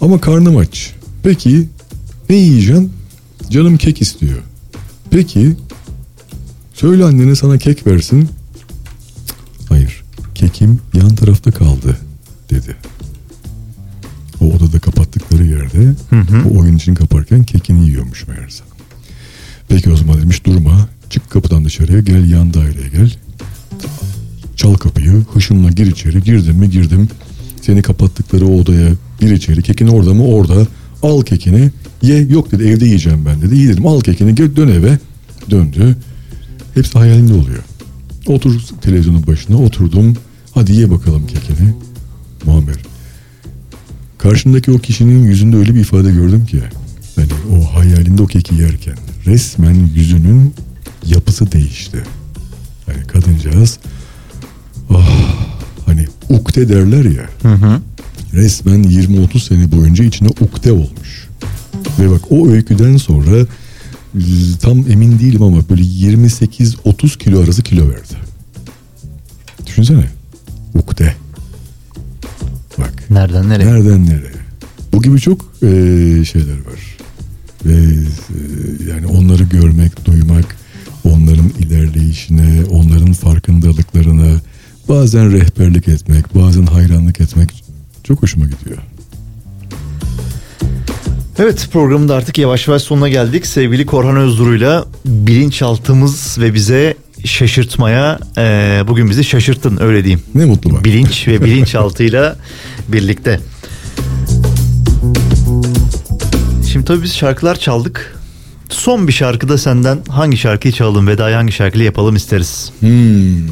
[0.00, 0.94] Ama karnım aç.
[1.22, 1.68] Peki
[2.28, 2.92] ne yiyeceksin?
[3.50, 4.38] Canım kek istiyor.
[5.10, 5.56] Peki
[6.74, 8.28] söyle annene sana kek versin.
[9.68, 10.04] Hayır
[10.34, 11.96] kekim yan tarafta kaldı
[12.50, 12.76] dedi.
[14.40, 14.78] O odada
[15.36, 15.94] kapattıkları yerde
[16.48, 18.64] o oyun için kaparken kekini yiyormuş meğerse.
[19.68, 23.12] Peki o zaman demiş durma çık kapıdan dışarıya gel yan daireye gel.
[24.56, 27.08] Çal kapıyı hışımla gir içeri girdim mi girdim.
[27.62, 28.88] Seni kapattıkları odaya
[29.20, 30.66] gir içeri kekin orada mı orada
[31.02, 31.70] al kekini
[32.02, 33.54] ye yok dedi evde yiyeceğim ben dedi.
[33.54, 34.98] İyi dedim al kekini gel dön eve
[35.50, 35.96] döndü.
[36.74, 37.64] Hepsi hayalinde oluyor.
[38.26, 40.16] Otur televizyonun başına oturdum.
[40.54, 41.74] Hadi ye bakalım kekini.
[42.44, 42.85] Muammer.
[44.30, 46.62] Karşımdaki o kişinin yüzünde öyle bir ifade gördüm ki.
[47.16, 48.94] Hani o hayalinde o keki yerken
[49.26, 50.54] resmen yüzünün
[51.06, 52.02] yapısı değişti.
[52.86, 53.78] Hani kadıncağız
[54.90, 55.08] ah,
[55.86, 57.28] hani ukde derler ya.
[57.42, 57.80] Hı hı.
[58.32, 61.28] Resmen 20-30 sene boyunca içine ukde olmuş.
[61.98, 63.46] Ve bak o öyküden sonra
[64.60, 68.14] tam emin değilim ama böyle 28-30 kilo arası kilo verdi.
[69.66, 70.10] Düşünsene.
[70.74, 71.14] Ukde.
[73.16, 73.72] Nereden nereye?
[73.72, 74.36] Nereden nereye?
[74.92, 75.68] Bu gibi çok e,
[76.24, 76.96] şeyler var.
[77.64, 78.38] Ve e,
[78.90, 80.56] yani onları görmek, duymak,
[81.04, 84.40] onların ilerleyişine, onların farkındalıklarına
[84.88, 87.64] bazen rehberlik etmek, bazen hayranlık etmek
[88.04, 88.78] çok hoşuma gidiyor.
[91.38, 93.46] Evet programın da artık yavaş yavaş sonuna geldik.
[93.46, 100.22] Sevgili Korhan Özduru'yla bilinçaltımız ve bize şaşırtmaya e, bugün bizi şaşırttın öyle diyeyim.
[100.34, 100.84] Ne mutlu bak.
[100.84, 102.36] Bilinç ve bilinçaltıyla
[102.88, 103.40] birlikte.
[106.72, 108.16] Şimdi tabii biz şarkılar çaldık.
[108.68, 112.72] Son bir şarkıda senden hangi şarkıyı çalalım vedayı hangi şarkıyla yapalım isteriz.
[112.80, 113.48] Hmm.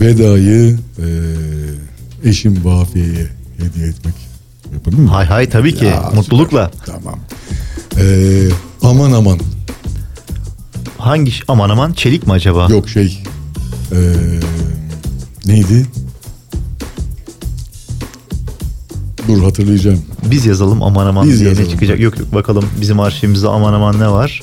[0.00, 3.26] Vedayı e, eşim Vafiye'ye
[3.58, 4.14] hediye etmek.
[4.72, 5.08] Yapalım mı?
[5.08, 6.70] Hay hay tabii ki Ya, mutlulukla.
[6.80, 6.94] süper.
[6.94, 7.18] Tamam.
[7.98, 8.04] E,
[8.82, 9.38] aman aman.
[10.98, 12.66] Hangi aman aman çelik mi acaba?
[12.70, 13.22] Yok şey.
[13.92, 13.98] e,
[15.46, 15.86] neydi?
[19.28, 20.02] Dur hatırlayacağım.
[20.30, 21.70] Biz yazalım aman aman Biz diye ne yazalım.
[21.70, 22.00] çıkacak.
[22.00, 24.42] Yok yok bakalım bizim arşivimizde aman aman ne var?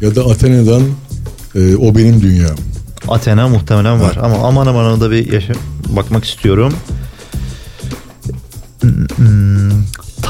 [0.00, 0.82] Ya da Athena'dan
[1.54, 2.56] e, O Benim Dünyam.
[3.08, 5.52] Athena muhtemelen var ama aman aman da bir yaşa
[5.88, 6.72] bakmak istiyorum.
[8.80, 9.70] Hmm,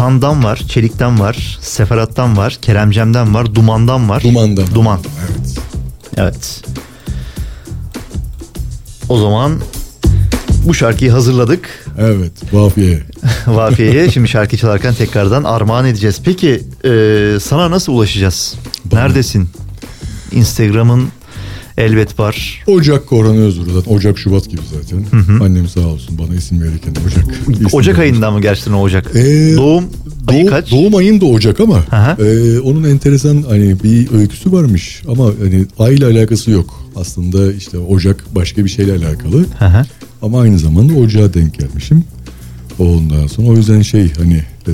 [0.06, 4.22] Tan'dan var, Çelik'ten var, Seferat'tan var, Keremcem'den var, Duman'dan var.
[4.22, 4.66] Duman'dan.
[4.74, 5.00] Duman.
[5.28, 5.58] Evet.
[6.16, 6.62] Evet.
[9.08, 9.60] O zaman
[10.64, 11.86] bu şarkıyı hazırladık.
[11.98, 12.32] Evet.
[12.54, 13.02] Vafiye.
[13.46, 16.20] Vafiye'ye şimdi şarkı çalarken tekrardan armağan edeceğiz.
[16.24, 16.90] Peki e,
[17.40, 18.54] sana nasıl ulaşacağız?
[18.84, 19.48] Bana- Neredesin?
[20.32, 21.08] Instagram'ın
[21.78, 22.64] Elbet var.
[22.66, 25.04] Ocak Korhan Özgür zaten Ocak Şubat gibi zaten.
[25.44, 27.24] Annem sağ olsun bana isim verirken Ocak.
[27.74, 29.10] Ocak ayında mı gerçekten o Ocak?
[29.16, 29.84] Ee, doğum
[30.28, 30.70] ayı Doğum, kaç?
[30.70, 32.16] doğum ayım da Ocak ama Aha.
[32.24, 36.84] e, onun enteresan hani bir öyküsü varmış ama hani ayla alakası yok.
[36.96, 39.86] Aslında işte Ocak başka bir şeyle alakalı Hı hı.
[40.22, 42.04] ama aynı zamanda Ocağa denk gelmişim.
[42.78, 44.72] Ondan sonra o yüzden şey hani e,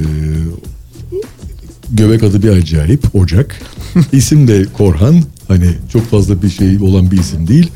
[1.92, 3.60] göbek adı bir acayip Ocak.
[4.12, 5.22] İsim de Korhan.
[5.52, 7.70] Hani çok fazla bir şey olan bir isim değil.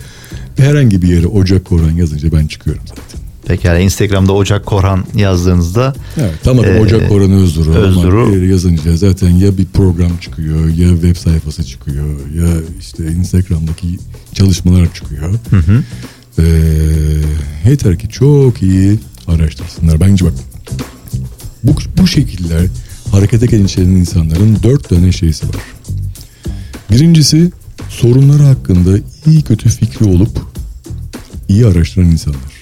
[0.57, 3.27] Herhangi bir yere Ocak Korhan yazınca ben çıkıyorum zaten.
[3.47, 7.71] Pekala Instagram'da Ocak Korhan yazdığınızda Evet, tamam Ee, Ocak Korhan Özduru.
[7.73, 8.45] Özduru.
[8.47, 12.07] Yazınca zaten ya bir program çıkıyor ya web sayfası çıkıyor
[12.37, 12.49] ya
[12.81, 13.87] işte Instagram'daki
[14.35, 15.35] çalışmalar çıkıyor.
[16.39, 16.43] Ee,
[17.71, 18.99] yeter ki çok iyi
[19.29, 20.01] araştırsınlar.
[20.01, 20.33] Bence bak
[21.65, 22.67] bu, bu şekiller
[23.13, 25.57] harekete geçen insanların dört tane şeysi var.
[26.91, 27.51] Birincisi
[27.89, 30.41] sorunları hakkında iyi kötü fikri olup
[31.49, 32.57] iyi araştıran insanlar.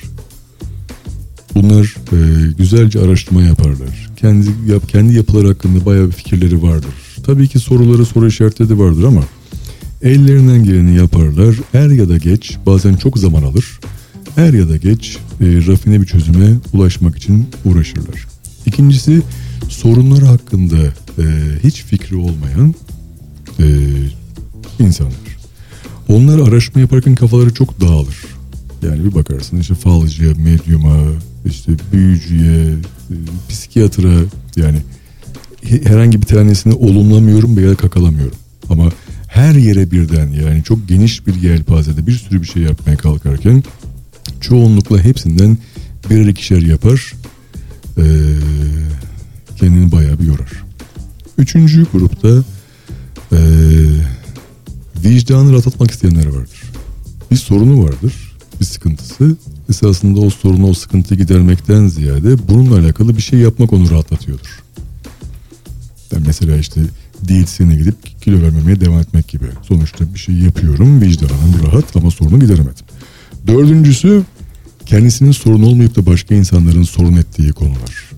[1.54, 4.10] Bunlar e, güzelce araştırma yaparlar.
[4.16, 6.94] Kendi yap, kendi yapıları hakkında bayağı bir fikirleri vardır.
[7.26, 9.24] Tabii ki soruları soru işaretleri de vardır ama
[10.02, 11.56] ellerinden geleni yaparlar.
[11.74, 13.80] Er ya da geç bazen çok zaman alır.
[14.36, 18.26] Er ya da geç e, rafine bir çözüme ulaşmak için uğraşırlar.
[18.66, 19.22] İkincisi
[19.68, 20.76] sorunları hakkında
[21.18, 21.24] e,
[21.64, 22.74] hiç fikri olmayan
[23.60, 23.64] e,
[24.80, 25.14] insanlar.
[26.08, 28.16] Onlar araştırma yaparken kafaları çok dağılır.
[28.82, 30.96] Yani bir bakarsın işte falcıya, medyuma,
[31.46, 32.66] işte büyücüye,
[33.10, 33.14] e,
[33.48, 34.12] psikiyatra
[34.56, 34.78] yani
[35.62, 38.36] he- herhangi bir tanesini olumlamıyorum veya kakalamıyorum.
[38.70, 38.90] Ama
[39.28, 43.62] her yere birden yani çok geniş bir yelpazede bir sürü bir şey yapmaya kalkarken
[44.40, 45.58] çoğunlukla hepsinden
[46.10, 47.12] birer ikişer yapar
[47.98, 48.02] ee,
[49.56, 50.64] kendini bayağı bir yorar.
[51.38, 52.28] Üçüncü grupta
[53.32, 53.36] ee,
[55.04, 56.62] vicdanı rahatlatmak isteyenler vardır.
[57.30, 58.12] Bir sorunu vardır,
[58.60, 59.36] bir sıkıntısı.
[59.70, 64.62] Esasında o sorunu, o sıkıntıyı gidermekten ziyade bununla alakalı bir şey yapmak onu rahatlatıyordur.
[66.14, 66.80] Ben mesela işte
[67.28, 69.44] diyetisyene gidip kilo vermemeye devam etmek gibi.
[69.62, 72.86] Sonuçta bir şey yapıyorum, vicdanım rahat ama sorunu gideremedim.
[73.46, 74.22] Dördüncüsü
[74.86, 78.10] kendisinin sorun olmayıp da başka insanların sorun ettiği konular.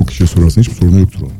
[0.00, 1.32] Bu kişiye sorarsan hiçbir sorunu yoktur onun.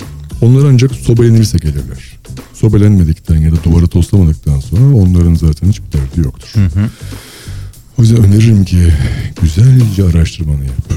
[0.43, 2.20] Onlar ancak sobelenirse gelirler.
[2.55, 6.53] Sobelenmedikten ya da duvarı toslamadıktan sonra onların zaten hiçbir derdi yoktur.
[7.99, 8.93] O yüzden öneririm ki
[9.43, 10.93] güzelce araştırmanı yap.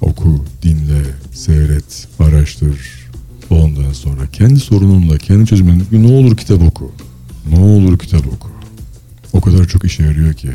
[0.00, 1.02] Oku, dinle,
[1.32, 3.08] seyret, araştır.
[3.50, 6.92] Ondan sonra kendi sorununla, kendi çözümünü ne olur kitap oku.
[7.50, 8.48] Ne olur kitap oku.
[9.32, 10.48] O kadar çok işe yarıyor ki.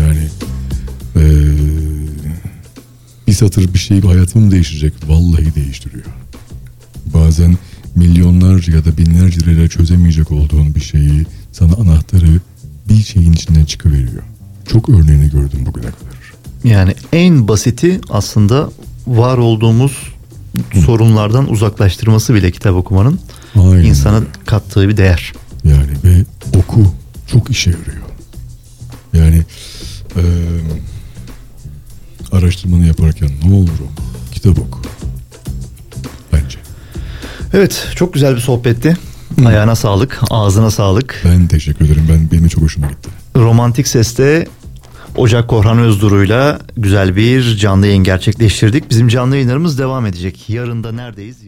[0.00, 0.28] Yani
[1.16, 1.22] eee,
[3.26, 4.92] bir satır bir şey hayatımı değiştirecek.
[5.08, 6.04] Vallahi değiştiriyor.
[7.14, 7.56] Bazen
[7.96, 12.40] milyonlarca ya da binlerce lirayla çözemeyecek olduğun bir şeyi sana anahtarı
[12.88, 14.22] bir şeyin içinden çıkıveriyor.
[14.72, 16.14] Çok örneğini gördüm bugüne kadar.
[16.64, 18.70] yani en basiti aslında
[19.06, 19.92] var olduğumuz
[20.86, 23.18] sorunlardan uzaklaştırması bile kitap okumanın
[23.54, 23.84] Aynen.
[23.84, 25.32] insana kattığı bir değer.
[25.64, 26.24] Yani ve
[26.58, 26.92] oku
[27.26, 27.96] çok işe yarıyor.
[29.12, 29.42] Yani
[30.16, 30.22] eee,
[32.32, 34.80] araştırmanı yaparken ne olur o kitap oku.
[37.54, 38.96] Evet çok güzel bir sohbetti.
[39.46, 41.22] Ayağına sağlık, ağzına sağlık.
[41.24, 42.06] Ben teşekkür ederim.
[42.10, 43.10] Ben benim çok hoşuma gitti.
[43.36, 44.46] Romantik Ses'te
[45.16, 48.90] Ocak Korhan Özduru'yla güzel bir canlı yayın gerçekleştirdik.
[48.90, 50.50] Bizim canlı yayınlarımız devam edecek.
[50.50, 51.44] Yarın da neredeyiz?